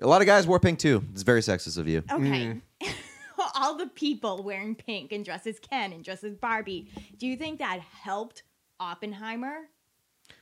[0.00, 1.02] a lot of guys wore pink too.
[1.12, 2.02] It's very sexist of you.
[2.10, 2.60] Okay.
[3.56, 6.88] all the people wearing pink and dressed as Ken and dressed as Barbie.
[7.18, 8.42] Do you think that helped
[8.78, 9.62] Oppenheimer?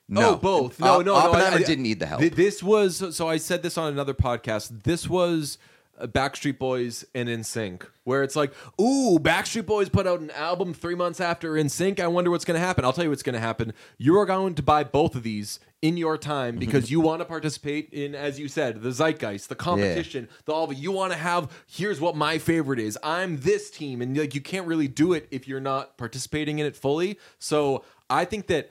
[0.08, 0.78] No, Oh, both.
[0.80, 1.18] No, Op- no, no.
[1.18, 2.20] I- Oppenheimer I- didn't need the help.
[2.20, 4.82] Th- This was so I said this on another podcast.
[4.82, 10.20] This was uh, Backstreet Boys and NSYNC, where it's like, ooh, Backstreet Boys put out
[10.20, 12.00] an album three months after NSYNC.
[12.00, 12.84] I wonder what's going to happen.
[12.84, 13.72] I'll tell you what's going to happen.
[13.98, 16.58] You are going to buy both of these in your time Mm-hmm.
[16.58, 20.64] because you want to participate in, as you said, the zeitgeist, the competition, the all
[20.64, 20.76] of it.
[20.78, 21.50] You want to have.
[21.66, 22.98] Here's what my favorite is.
[23.02, 26.66] I'm this team, and like you can't really do it if you're not participating in
[26.66, 27.18] it fully.
[27.38, 28.70] So I think that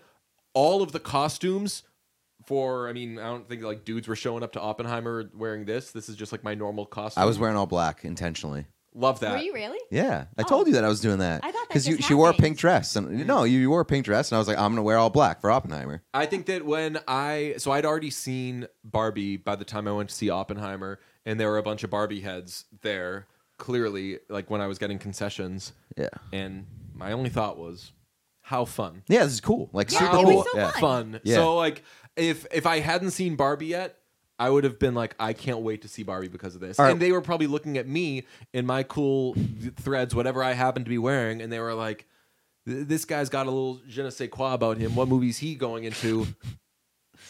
[0.54, 1.84] all of the costumes
[2.50, 5.92] for I mean, I don't think like dudes were showing up to Oppenheimer wearing this.
[5.92, 7.22] This is just like my normal costume.
[7.22, 8.66] I was wearing all black intentionally.
[8.96, 9.34] love that.
[9.34, 9.78] Were you really?
[9.92, 10.48] Yeah, I Oh.
[10.50, 11.42] told you that I was doing that.
[11.44, 12.44] I thought that because you just she wore a happened.
[12.44, 14.72] pink dress and no, you, you wore a pink dress and I was like, I'm
[14.72, 16.02] gonna wear all black for Oppenheimer.
[16.14, 20.10] I think that when I so I'd already seen Barbie by the time I went
[20.10, 23.28] to see Oppenheimer, and there were a bunch of Barbie heads there.
[23.60, 27.92] Clearly, like when I was getting concessions, Yeah, and my only thought was,
[28.42, 29.04] how fun.
[29.10, 29.70] yeah, this is cool.
[29.74, 30.44] Like Yeah, super it cool.
[30.46, 30.72] so yeah.
[30.72, 30.82] fun.
[30.82, 31.22] fun.
[31.26, 31.36] Yeah.
[31.36, 31.84] So like
[32.20, 33.98] if if I hadn't seen Barbie yet,
[34.38, 36.80] I would have been like, I can't wait to see Barbie because of this.
[36.80, 36.92] All right.
[36.92, 39.36] And they were probably looking at me in my cool
[39.78, 42.06] threads, whatever I happened to be wearing, and they were like,
[42.66, 44.96] "This guy's got a little je ne sais quoi about him.
[44.96, 46.28] What movie's he going into?"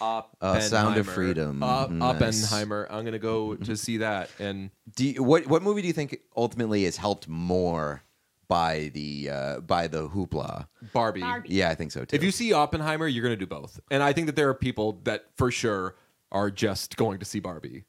[0.01, 1.61] Uh, Sound of Freedom.
[1.61, 2.15] Uh, Nice.
[2.15, 2.87] Oppenheimer.
[2.89, 4.29] I'm gonna go to see that.
[4.39, 8.01] And Do you, what what movie do you think ultimately is helped more
[8.49, 10.67] by the uh, by the hoopla?
[10.91, 11.21] Barbie.
[11.21, 11.49] Barbie.
[11.53, 12.15] Yeah, I think so too.
[12.15, 13.79] If you see Oppenheimer, you're gonna do both.
[13.89, 15.95] And I think that there are people that for sure
[16.31, 17.85] are just going to see Barbie.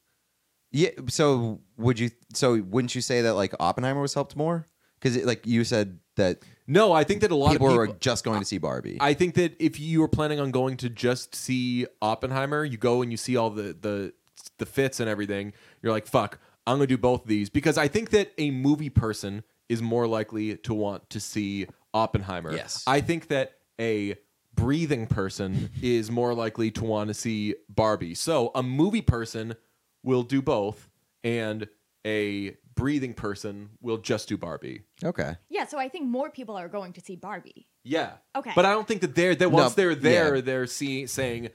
[0.70, 2.10] yeah, so would you?
[2.34, 4.68] So wouldn't you say that like Oppenheimer was helped more?
[5.00, 7.98] Because like you said that No, I think that a lot people, of were people
[8.00, 8.98] just going to see Barbie.
[9.00, 13.00] I think that if you were planning on going to just see Oppenheimer, you go
[13.00, 14.12] and you see all the the
[14.58, 15.54] the fits and everything.
[15.82, 18.90] You're like, fuck, I'm gonna do both of these because I think that a movie
[18.90, 22.52] person is more likely to want to see Oppenheimer.
[22.52, 22.84] Yes.
[22.86, 24.16] I think that a
[24.54, 28.14] breathing person is more likely to want to see Barbie.
[28.14, 29.54] So a movie person
[30.02, 30.90] will do both,
[31.24, 31.68] and
[32.06, 34.82] a breathing person will just do Barbie.
[35.04, 35.36] okay.
[35.48, 37.68] Yeah, so I think more people are going to see Barbie.
[37.84, 38.12] Yeah.
[38.34, 38.52] Okay.
[38.54, 40.40] But I don't think that they're that once No, they're there, yeah.
[40.42, 41.50] they're seeing saying,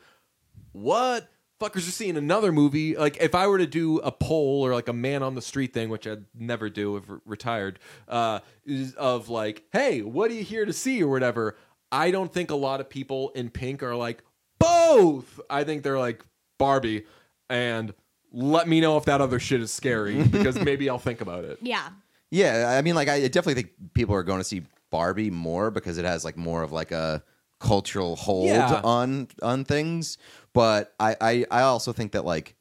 [0.72, 1.28] "What
[1.60, 4.88] fuckers are seeing another movie?" Like if I were to do a poll or like
[4.88, 8.94] a man on the street thing, which I'd never do if re- retired, uh, is
[8.96, 11.56] of like, "Hey, what are you here to see?" or whatever.
[11.92, 14.24] I don't think a lot of people in pink are like
[14.60, 15.40] both.
[15.50, 16.24] I think they're like
[16.58, 17.06] Barbie
[17.50, 17.94] and.
[18.38, 21.58] Let me know if that other shit is scary because maybe I'll think about it.
[21.62, 21.88] Yeah.
[22.32, 25.98] Yeah, I mean, like, I definitely think people are going to see Barbie more because
[25.98, 27.24] it has like more of like a
[27.60, 28.82] cultural hold Yeah.
[28.84, 30.18] on on things.
[30.54, 32.56] But I, I I also think that like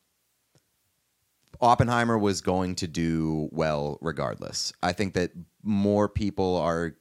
[1.61, 4.73] Oppenheimer was going to do well regardless.
[4.83, 5.33] I think that
[5.63, 6.97] more people are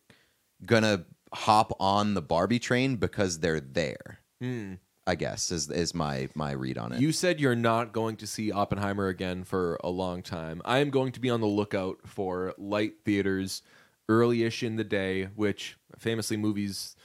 [0.66, 4.20] gonna hop on the Barbie train because they're there.
[4.40, 4.74] Hmm.
[5.06, 7.02] I guess is is my my read on it.
[7.02, 10.62] You said you're not going to see Oppenheimer again for a long time.
[10.64, 13.64] I am going to be on the lookout for light theaters
[14.08, 16.96] early-ish in the day, which famously movies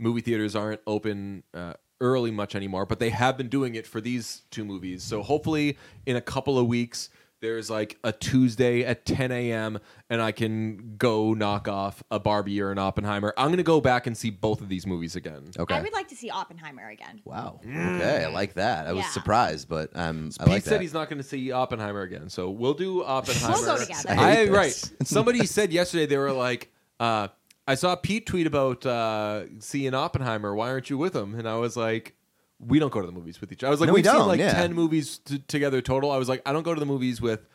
[0.00, 4.00] movie theaters aren't open uh, early much anymore, but they have been doing it for
[4.00, 5.02] these two movies.
[5.02, 5.76] So hopefully
[6.06, 7.10] in a couple of weeks
[7.42, 9.78] there's like a Tuesday at 10 a.m.
[10.10, 13.32] and I can go knock off a Barbie or an Oppenheimer.
[13.38, 15.44] I'm going to go back and see both of these movies again.
[15.58, 15.74] okay.
[15.74, 17.22] I would like to see Oppenheimer again.
[17.24, 17.58] wow.
[17.66, 18.86] Okay, I like that.
[18.86, 19.10] I was Yeah.
[19.10, 20.80] surprised, but um, I Pete like said that.
[20.82, 23.54] he's not going to see Oppenheimer again, so we'll do Oppenheimer.
[23.54, 24.10] We'll go together.
[24.10, 24.90] I I, hate right.
[25.04, 27.28] Somebody said yesterday they were like, uh,
[27.70, 30.54] I saw Pete tweet about uh, seeing Oppenheimer.
[30.54, 31.34] Why aren't you with him?
[31.36, 32.16] And I was like,
[32.58, 33.68] we don't go to the movies with each other.
[33.68, 34.52] I was like, No, we we've seen don't, like yeah.
[34.52, 36.10] ten movies t- together total.
[36.10, 37.46] I was like, I don't go to the movies with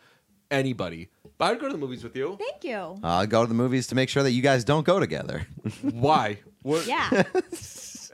[0.49, 2.37] anybody, but I'd go to the movies with you.
[2.39, 2.97] Thank you.
[3.03, 5.45] I'll go to the movies to make sure that you guys don't go together.
[5.81, 6.39] Why?
[6.61, 6.87] What?
[6.87, 7.23] Yeah.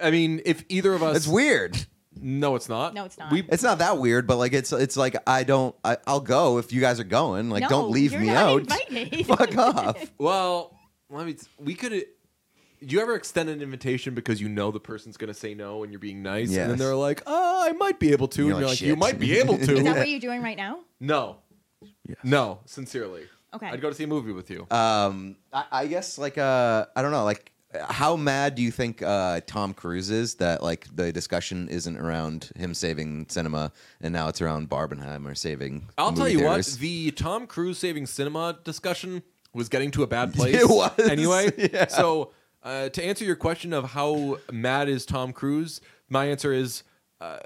[0.02, 1.78] I mean, if either of us, It's weird.
[2.20, 2.93] No, it's not.
[2.93, 3.32] No, it's not.
[3.32, 6.58] We It's not that weird, but like it's it's like I don't I, I'll go
[6.58, 7.49] if you guys are going.
[7.49, 8.60] Like No, don't leave you're me not out.
[8.62, 9.26] invited.
[9.28, 10.12] Fuck off.
[10.18, 10.76] Well,
[11.12, 11.36] let me.
[11.59, 11.91] We could.
[11.91, 15.84] Do you ever extend an invitation because you know the person's going to say no
[15.84, 18.51] and you're being nice, and then they're like, "Oh, I might be able to," You're
[18.51, 20.41] and you're like, like, "You "Shit." might be able to." Is that what you're doing
[20.41, 20.80] right now?
[20.99, 21.38] no,
[22.24, 23.24] no, sincerely.
[23.53, 23.68] Okay.
[23.68, 24.66] I'd go to see a movie with you.
[24.72, 29.01] Um, I, I guess like uh, I don't know, like how mad do you think
[29.01, 34.28] uh, Tom Cruise is that like the discussion isn't around him saving cinema and now
[34.28, 35.89] it's around Barbenheimer saving?
[35.97, 36.78] I'll tell movie you what, theaters?
[36.78, 39.24] the Tom Cruise saving cinema discussion
[39.54, 40.56] was getting to a bad place.
[40.56, 41.52] It was, anyway.
[41.74, 41.88] yeah.
[41.88, 42.32] So
[42.64, 46.84] uh, to answer your question of how mad is Tom Cruise, my answer is
[47.20, 47.39] uh,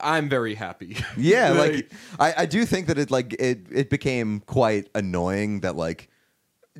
[0.00, 0.96] I'm very happy.
[1.16, 5.76] Yeah, like I, I do think that it like it it became quite annoying that
[5.76, 6.08] like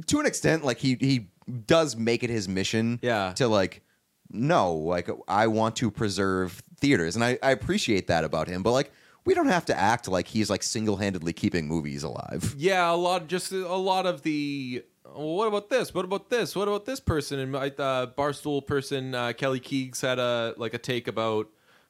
[0.06, 1.28] to an extent like he he
[1.66, 3.32] does make it his mission Yeah.
[3.34, 3.82] to like
[4.30, 8.72] no like I want to preserve theaters and I, I appreciate that about him but
[8.72, 8.90] like
[9.24, 12.54] we don't have to act like he's like single-handedly keeping movies alive.
[12.58, 14.84] yeah, a lot, just a lot of the.
[15.04, 15.92] Well, what about this?
[15.92, 16.56] What about this?
[16.56, 17.38] What about this person?
[17.38, 21.48] And my uh, barstool person, uh, Kelly Keegs, had a like a take about.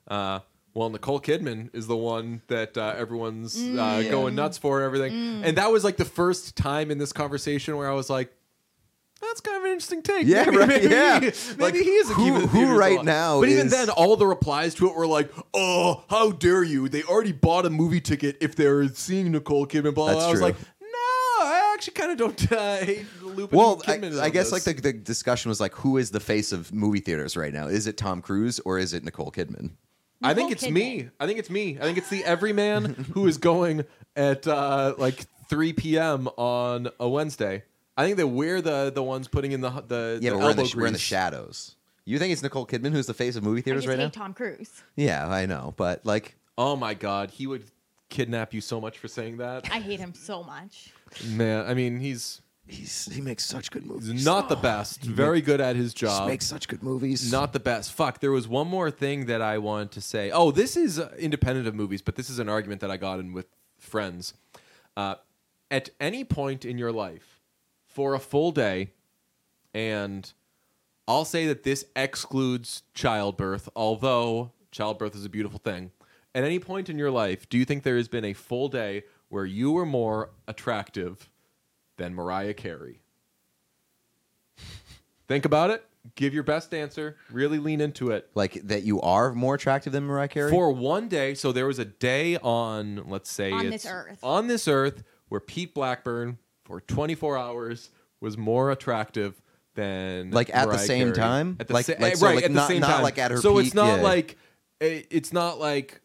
[0.09, 0.41] Uh,
[0.74, 5.45] well, Nicole Kidman is the one that uh, everyone's uh, going nuts for and everything,
[5.45, 8.35] and that was like the first time in this conversation where I was like,
[9.23, 11.18] "That's kind of an interesting take." Yeah, maybe, right, Maybe, yeah.
[11.20, 13.05] maybe Like, he isn't who- the who right alive.
[13.07, 16.89] now But even then, all the replies to it were like, "Oh, how dare you!
[16.89, 20.12] They already bought a movie ticket if they're seeing Nicole Kidman." Blah.
[20.12, 20.12] blah.
[20.14, 20.49] That's I was true.
[20.49, 24.51] like, "No, I actually kind of don't uh, hate Lupin Well, Kidman." I, I guess
[24.51, 24.66] this.
[24.66, 27.68] like the, the discussion was like who is the face of movie theaters right now?
[27.68, 29.70] Is it Tom Cruise or is it Nicole Kidman?
[30.25, 30.73] I think it's Kidman.
[30.73, 31.09] me.
[31.18, 31.79] I think it's me.
[31.81, 36.29] I think it's the everyman who is going at uh, like 3 p.m.
[36.37, 37.64] on a Wednesday.
[37.97, 40.51] I think that we're the the ones putting in the the Yeah, the but we're
[40.51, 41.01] in the, we're in the grease.
[41.01, 41.76] shadows.
[42.05, 44.05] You think it's Nicole Kidman who's the face of movie I theaters just right hate
[44.16, 44.24] now?
[44.24, 44.82] Tom Cruise.
[44.97, 47.64] Yeah, I know, but like Oh my god, he would
[48.09, 49.68] kidnap you so much for saying that.
[49.72, 50.93] I hate him so much.
[51.28, 55.03] Man, I mean, he's he's he makes such good he's not the best.
[55.03, 56.28] Very good at his job.
[56.28, 57.30] Makes such good movies.
[57.30, 57.93] Not the best.
[57.93, 58.20] Fuck.
[58.20, 60.30] There was one more thing that I wanted to say.
[60.30, 63.18] Oh, this is uh, independent of movies, but this is an argument that I got
[63.20, 63.47] in with
[63.78, 64.34] friends.
[64.97, 65.14] Uh,
[65.70, 67.32] at any point in your life,
[67.93, 68.90] for a full day,
[69.74, 70.32] and
[71.07, 75.90] I'll say that this excludes childbirth, although childbirth is a beautiful thing.
[76.34, 79.05] At any point in your life, do you think there has been a full day
[79.28, 81.28] where you were more attractive
[81.97, 83.03] than Mariah Carey?
[85.28, 85.84] Think about it.
[86.16, 87.16] Give your best answer.
[87.30, 88.28] Really lean into it.
[88.34, 90.51] like that you are more attractive than Mariah Carey.
[90.51, 94.18] For one day, so there was a day on, let's say, On it's this earth.
[94.22, 96.38] on this earth, where Pete Blackburn
[96.73, 97.91] for 24 hours
[98.23, 99.41] was more attractive
[99.75, 101.16] than Like, at the same Carey.
[101.16, 101.57] time?
[101.61, 103.03] At the Like- sa- like, so, right like, at the not- same not, time.
[103.03, 104.03] like, at her so it's not yeah.
[104.03, 104.39] like
[104.81, 106.01] eh, it's not like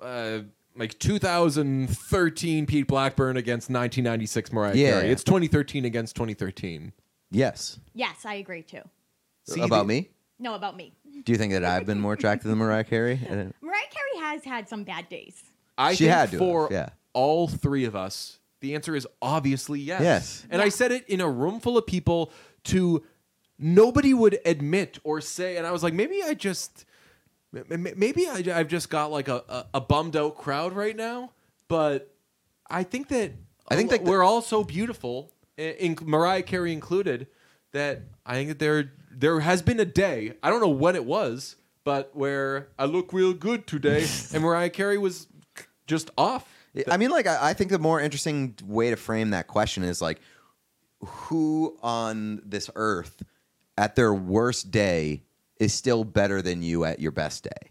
[0.00, 0.42] uh, uh,
[0.74, 4.90] like 2013 Pete Blackburn against 1996 Mariah Yeah.
[5.00, 5.10] Carey.
[5.10, 6.92] It's 2013 against 2013.
[7.30, 7.78] yes.
[7.92, 8.80] Yes, I agree too.
[9.46, 10.08] See About the- me?
[10.38, 10.94] No, about me.
[11.24, 13.20] Do you think that I've been more attractive than Mariah Carey?
[13.28, 15.42] Uh, Mariah Carey has had some bad days.
[15.76, 16.88] I She think had to for have, yeah.
[17.12, 20.00] all three of us, the answer is obviously yes.
[20.02, 20.46] Yes.
[20.50, 22.32] And I said it in a room full of people
[22.64, 23.02] to
[23.58, 26.84] nobody would admit or say, and I was like, maybe I just,
[27.54, 30.96] m- m- maybe I, I've just got like a, a, a bummed out crowd right
[30.96, 31.32] now.
[31.68, 32.14] But
[32.68, 33.32] I think that
[33.70, 37.28] I think that the- we're all so beautiful, i- in, Mariah Carey included,
[37.72, 41.04] that I think that there there has been a day I don't know when it
[41.04, 45.26] was, but where I look real good today, and Mariah Carey was
[45.86, 46.59] just off.
[46.88, 50.00] I mean, like, I, I think the more interesting way to frame that question is
[50.00, 50.20] like,
[51.00, 53.22] who on this earth
[53.76, 55.22] at their worst day
[55.58, 57.70] is still better than you at your best day?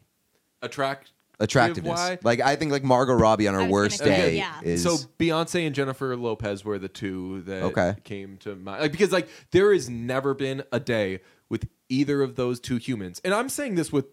[0.62, 1.98] Attract Attractiveness.
[1.98, 2.18] Why?
[2.22, 4.60] Like, I think like Margot Robbie on her was worst gonna say, day yeah.
[4.62, 4.84] is.
[4.84, 7.96] so Beyonce and Jennifer Lopez were the two that Okay.
[8.04, 8.82] came to mind.
[8.82, 13.22] Like because like there has never been a day with either of those two humans,
[13.24, 14.08] and I'm saying this with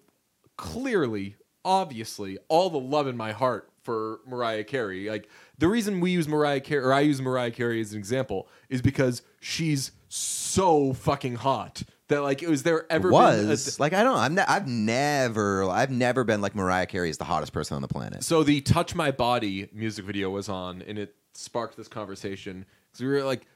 [0.56, 1.34] clearly,
[1.64, 5.08] obviously, all the love in my heart for Mariah Carey.
[5.08, 8.48] Like the reason we use Mariah Carey, or I use Mariah Carey as an example,
[8.68, 14.14] is because she's so fucking hot that like was there ever was like I don't.
[14.14, 14.34] Know I'm.
[14.34, 15.64] Ne- I've never.
[15.64, 18.24] I've never been like Mariah Carey is the hottest person on the planet.
[18.24, 23.02] So the "Touch My Body" music video was on, and it sparked this conversation because
[23.02, 23.46] we were like,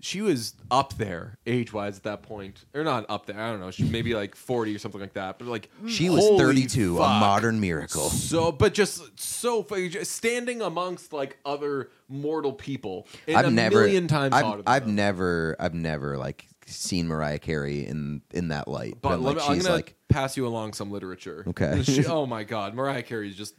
[0.00, 3.38] she was up there age wise at that point, or not up there.
[3.38, 5.38] I don't know, she maybe like forty or something like that.
[5.38, 5.88] But like, mm.
[5.88, 8.08] She was 32, a modern miracle.
[8.08, 13.80] So, but just so just standing amongst like other mortal people, I've a never.
[13.82, 15.56] million times I've, I've never.
[15.58, 18.98] I've never like seen Mariah Carey in in that light.
[19.00, 19.96] But let like me, I'm she's gonna like.
[20.08, 21.44] pass you along some literature.
[21.48, 21.82] Okay.
[21.82, 23.54] She- oh my God, Mariah Carey is just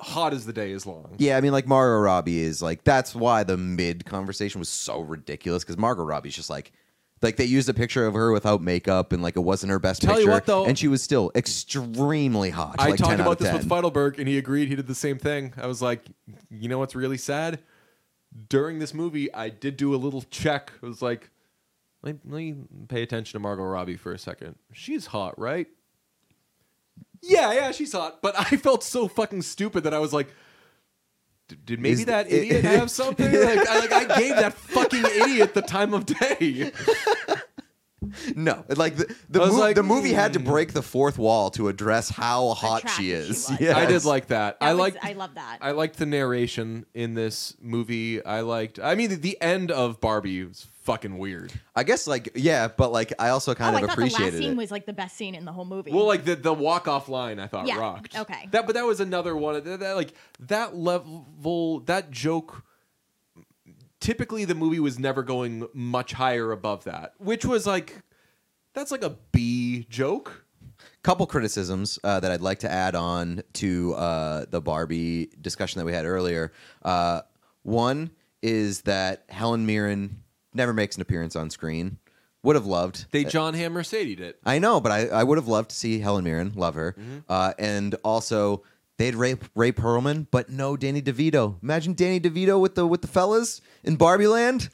[0.00, 1.14] hot as the day is long.
[1.18, 5.00] Yeah, I mean, like Margot Robbie is like that's why the mid conversation was so
[5.00, 6.72] ridiculous because Margot Robbie's just like,
[7.20, 10.02] like they used a picture of her without makeup and like it wasn't her best
[10.02, 12.76] Tell you picture, what, though- and she was still extremely hot.
[12.78, 13.56] I like talked 10 out about of this 10.
[13.58, 14.68] with Feidelberg, and he agreed.
[14.68, 15.52] He did the same thing.
[15.56, 16.04] I was like,
[16.50, 17.60] you know what's really sad?
[18.48, 20.72] during this movie, I did do a little check.
[20.82, 21.30] It was like,
[22.02, 22.56] let, let me
[22.88, 24.56] pay attention to Margot Robbie for a second.
[24.72, 25.66] She's hot, right?
[27.22, 28.20] Yeah, yeah, she's hot.
[28.20, 30.28] But I felt so fucking stupid that I was like,
[31.64, 33.26] did maybe Is- that idiot have something?
[33.32, 36.72] like, I, like I gave that fucking idiot the time of day.
[38.36, 40.46] No, like the the, I was mov- like, the movie had to hmm.
[40.46, 43.28] break the fourth wall to address how hot Attractive she she is.
[43.50, 43.60] was.
[43.60, 43.76] Yes.
[43.76, 44.58] I did like that.
[44.60, 44.98] That I was- liked.
[45.02, 45.58] I love that.
[45.60, 48.24] I liked the narration in this movie.
[48.24, 48.78] I liked.
[48.78, 51.52] I mean, the, the end of Barbie was fucking weird.
[51.76, 54.14] I guess like yeah, but like I also kind oh, I of thought the last
[54.14, 54.56] appreciated scene it.
[54.56, 55.92] was like the best scene in the whole movie.
[55.92, 58.18] Well, like the the walk off line, I thought Yeah, rocked.
[58.18, 58.48] okay.
[58.50, 59.56] That, but that was another one.
[59.56, 62.64] of- That, that, like that level, that joke.
[64.02, 68.02] Typically, the movie was never going much higher above that, which was like,
[68.74, 70.44] that's like a B joke.
[71.02, 75.84] couple criticisms uh, that I'd like to add on to uh, the Barbie discussion that
[75.84, 76.52] we had earlier.
[76.82, 77.22] Uh,
[77.62, 78.10] one
[78.42, 80.22] is that Helen Mirren
[80.54, 81.98] never makes an appearance on screen.
[82.44, 83.06] Would have loved.
[83.12, 84.40] They Jon Hamm Mercedes it.
[84.44, 86.52] I know, but I, I would have loved to see Helen Mirren.
[86.56, 86.96] Love her.
[86.98, 87.18] Mm-hmm.
[87.28, 88.64] Uh, and also,
[89.02, 91.60] they'd rape Rhea Perlman, but no Danny DeVito.
[91.60, 94.68] Imagine Danny DeVito with the with the fellas in Barbie Land.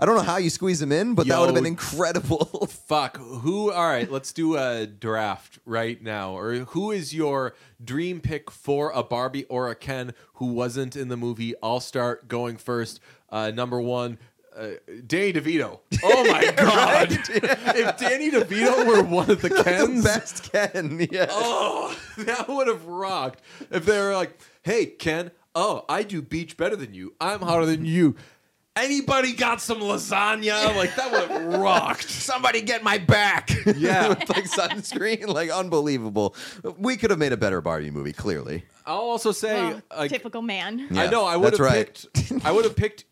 [0.00, 2.66] I don't know how you squeeze him in, but that would have been incredible.
[2.68, 3.18] Fuck.
[3.18, 3.70] Who?
[3.70, 6.36] All right, let's do a draft right now.
[6.36, 11.08] Or who is your dream pick for a Barbie or a Ken who wasn't in
[11.08, 11.54] the movie?
[11.62, 12.98] I'll start going first.
[13.28, 14.18] Uh, number one.
[14.56, 14.68] Uh,
[15.06, 15.80] Danny DeVito.
[16.06, 17.08] Oh my god!
[17.28, 21.06] if Danny DeVito were one of the the Kens, best Ken.
[21.10, 21.26] Yeah.
[21.30, 23.40] oh, that would have rocked.
[23.70, 27.14] If they were like, "Hey, Ken, oh, I do beach better than you.
[27.20, 28.16] I'm hotter than you.
[28.76, 30.76] Anybody got some lasagna?
[30.76, 33.50] Like that would have rocked." Somebody get my back.
[33.76, 34.08] Yeah.
[34.08, 35.26] With like sunscreen.
[35.28, 36.36] Like unbelievable.
[36.76, 38.64] We could have made a better Barbie movie, clearly.
[38.84, 40.86] I'll also say, Well, like, typical man.
[40.90, 42.06] Yeah, I know I would that's have right.
[42.12, 42.44] picked.
[42.44, 43.04] I would have picked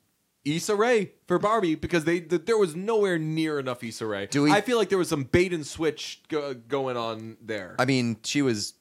[0.45, 4.26] Issa Rae for Barbie because they th- there was nowhere near enough Issa Rae.
[4.26, 7.76] Do we- I feel like there was some bait and switch go- going on there.
[7.78, 8.74] I mean, she was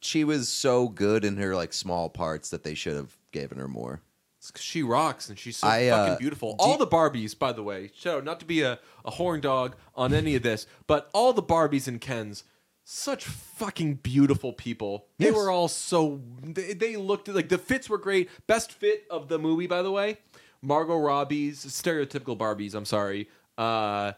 [0.00, 3.68] she was so good in her like small parts that they should have given her
[3.68, 4.00] more.
[4.38, 6.56] It's 'cause she rocks and she's so I, fucking uh, beautiful.
[6.56, 9.76] do all the Barbies, by the way, out not to be a, a horn dog
[9.94, 12.42] on any of this, but all the Barbies and Kens,
[12.84, 15.06] such fucking beautiful people.
[15.18, 15.36] They Yes.
[15.36, 18.28] were all so they, they looked like the fits were great.
[18.48, 20.18] Best fit of the movie, by the way.
[20.62, 22.74] Margot Robbie's stereotypical Barbies.
[22.74, 23.28] I'm sorry.
[23.58, 24.12] Uh,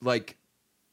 [0.00, 0.36] like.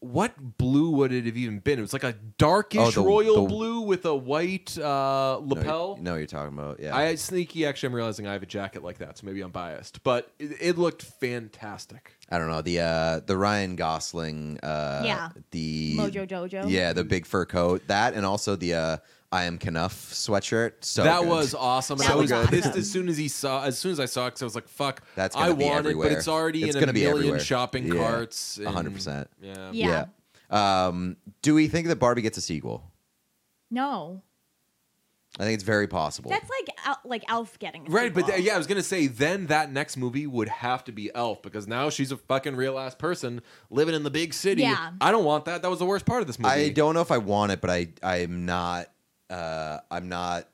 [0.03, 1.77] What blue would it have even been?
[1.77, 5.43] It was like a darkish Oh, the- royal the- blue with a white uh, No,
[5.45, 5.93] lapel.
[5.99, 6.79] you know you're talking about.
[6.79, 6.95] Yeah.
[6.97, 10.01] I sneaky actually I'm realizing I have a jacket like that, so maybe I'm biased.
[10.01, 12.13] But it, it looked fantastic.
[12.31, 15.29] I don't know the uh the Ryan Gosling uh Yeah.
[15.51, 16.67] the Mojo Jojo.
[16.67, 18.97] yeah the big fur coat that and also the uh
[19.33, 21.29] I am Kenough sweatshirt so that good.
[21.29, 21.97] was awesome.
[21.99, 24.27] That I was was pissed as soon as he saw as soon as I saw
[24.27, 26.75] it, cause I was like, fuck, That's I gonna want it, but it's already It's
[26.75, 27.39] in a gonna be million everywhere.
[27.39, 27.93] shopping Yeah.
[27.95, 28.59] carts.
[28.63, 29.29] Hundred and- percent.
[29.41, 29.71] Yeah.
[29.71, 30.05] Yeah.
[30.51, 30.87] yeah.
[30.87, 32.91] Um, do we think that Barbie gets a sequel?
[33.69, 34.21] No,
[35.39, 36.29] I think it's very possible.
[36.29, 39.07] that's like Al- like Elf getting a Right, but th- yeah, I was gonna say
[39.07, 42.77] then that next movie would have to be Elf because now she's a fucking real
[42.77, 44.63] ass person living in the big city.
[44.63, 44.91] Yeah.
[44.99, 45.61] I don't want that.
[45.61, 46.53] That was the worst part of this movie.
[46.53, 48.87] I don't know if I want it, but I I'm not
[49.31, 50.47] uh I'm not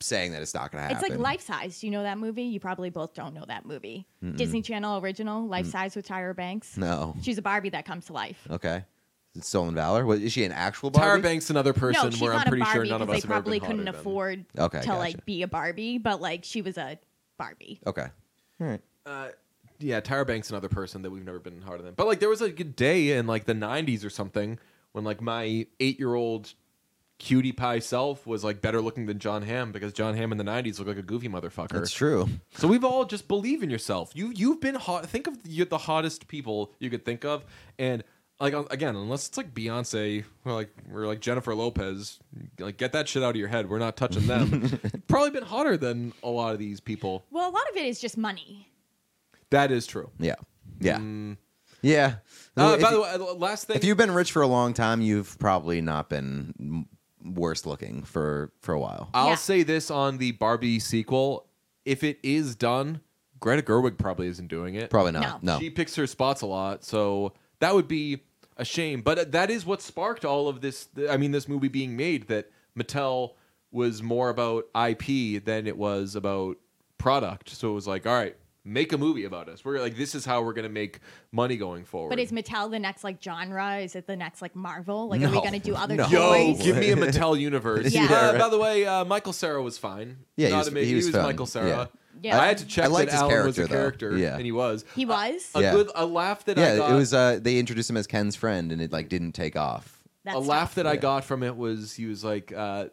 [0.00, 0.96] saying that it's not going to happen.
[0.96, 1.80] It's like Life Size.
[1.80, 2.44] Do you know that movie?
[2.44, 4.06] You probably both don't know that movie.
[4.36, 6.76] Disney Channel original, Life Size with Tyra Banks.
[6.76, 7.16] No.
[7.22, 8.46] She's a Barbie that comes to life.
[8.48, 8.84] Okay.
[9.34, 10.06] Is it Stolen Valor?
[10.06, 11.20] What, is she an actual Barbie?
[11.20, 13.10] Tyra Banks another person no, she's where not I'm a pretty Barbie sure none of
[13.10, 13.94] us they have ever probably been couldn't than.
[13.94, 14.98] afford Okay, to gotcha.
[14.98, 16.98] like be a Barbie, but like she was a
[17.36, 17.80] Barbie.
[17.86, 18.06] Okay.
[18.60, 18.80] All right.
[19.04, 19.28] Uh,
[19.80, 21.94] yeah, Tyra Banks another person that we've never been harder than.
[21.94, 24.58] But like there was like, a good day in like the '90s or something
[24.92, 26.54] when like my eight-year-old
[27.18, 30.44] cutie pie self was like better looking than Jon Hamm because Jon Hamm in the
[30.44, 31.70] '90s looked like a goofy motherfucker.
[31.70, 32.28] That's true.
[32.56, 34.12] So we've all just believe in yourself.
[34.14, 35.06] You you've been hot.
[35.06, 37.44] Think of the, the hottest people you could think of,
[37.78, 38.04] and
[38.40, 42.20] like again, unless it's like Beyonce or like we're like Jennifer Lopez,
[42.60, 43.68] like get that shit out of your head.
[43.68, 44.78] We're not touching them.
[45.08, 47.24] Probably been hotter than a lot of these people.
[47.32, 48.68] Well, a lot of it is just money.
[49.50, 50.10] That is true.
[50.20, 50.34] Yeah.
[50.78, 50.98] Yeah.
[50.98, 51.36] Mm.
[51.82, 52.16] Yeah.
[52.56, 53.76] Uh, by you- the way, uh, last thing.
[53.76, 56.86] if you've been rich for a long time, you've probably not been
[57.28, 59.10] m- worse looking for for a while.
[59.14, 59.34] I'll Yeah.
[59.36, 61.46] say this on the Barbie sequel:
[61.84, 63.00] if it is done,
[63.40, 64.90] Greta Gerwig probably isn't doing it.
[64.90, 65.42] Probably not.
[65.42, 65.54] No.
[65.54, 65.60] No.
[65.60, 68.20] She picks her spots a lot, so that would be
[68.56, 69.02] a shame.
[69.02, 70.88] But uh, that is what sparked all of this.
[71.08, 73.34] I mean, this movie being made that Mattel
[73.70, 76.56] was more about IP than it was about
[76.96, 77.50] product.
[77.50, 78.36] So it was like, all right,
[78.68, 79.64] make a movie about us.
[79.64, 81.00] We're like, this is how we're going to make
[81.32, 82.10] money going forward.
[82.10, 83.78] But is Mattel the next like genre?
[83.78, 85.08] Is it the next like Marvel?
[85.08, 85.40] Like, are we No.
[85.42, 86.06] gonna do other No.
[86.08, 86.62] Yo, toys?
[86.62, 87.92] give me a Mattel universe.
[87.92, 88.04] Yeah.
[88.04, 88.38] Uh, right.
[88.38, 90.18] by the way, uh, Michael Cera was fine.
[90.36, 91.22] Yeah, he Not was- a big- he was fun.
[91.22, 91.88] Michael Cera.
[92.20, 92.40] Yeah.
[92.40, 93.74] I had to check I liked that his Alan was a character, though.
[94.10, 94.34] character, Yeah.
[94.36, 94.84] and he was.
[94.96, 95.50] He was.
[95.54, 95.72] A Yeah.
[95.72, 96.90] good a laugh that I yeah, got.
[96.90, 97.14] it was.
[97.14, 100.02] Uh, they introduced him as Ken's friend, and it like didn't take off.
[100.24, 100.74] That's a laugh tough.
[100.76, 102.86] that I got from it was he was like, uh,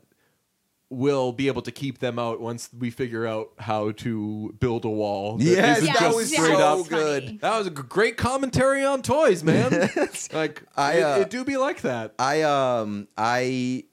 [0.90, 4.90] "We'll be able to keep them out once we figure out how to build a
[4.90, 6.88] wall." that Yes, isn't that was yes, straight so up.
[6.88, 7.40] good.
[7.42, 9.72] That was a g- great commentary on toys, man.
[10.34, 12.14] like, I, uh, it do be like that.
[12.20, 13.86] I um I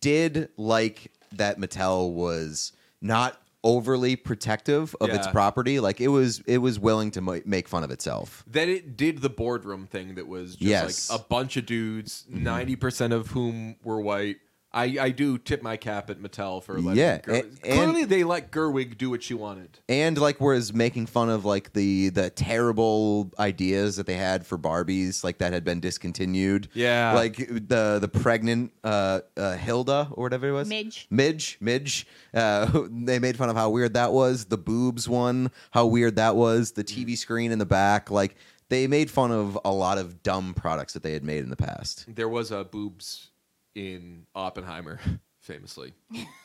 [0.00, 5.78] did like that Mattel was not overly protective of its property.
[5.80, 8.44] Like it was it was willing to mo- make fun of itself.
[8.48, 11.10] that it did the boardroom thing that was just Yes.
[11.10, 14.38] like a bunch of dudes, 90 percent of whom were white.
[14.74, 18.24] I, I do tip my cap at Mattel for letting Yeah, Ger- and- clearly they
[18.24, 19.78] let Gerwig do what she wanted.
[19.88, 24.56] And like whereas making fun of like the the terrible ideas that they had for
[24.58, 26.68] Barbies, like that had been discontinued.
[26.74, 27.12] Yeah.
[27.12, 30.68] like the the pregnant uh, uh, Hilda or whatever it was.
[30.68, 31.06] Midge.
[31.10, 32.06] Midge, Midge.
[32.32, 34.46] Uh, they made fun of how weird that was.
[34.46, 36.72] The boobs one, how weird that was.
[36.72, 38.36] The TV screen in the back, like
[38.68, 41.56] they made fun of a lot of dumb products that they had made in the
[41.56, 42.06] past.
[42.08, 43.28] There was a boobs
[43.74, 45.00] in Oppenheimer,
[45.40, 45.94] famously.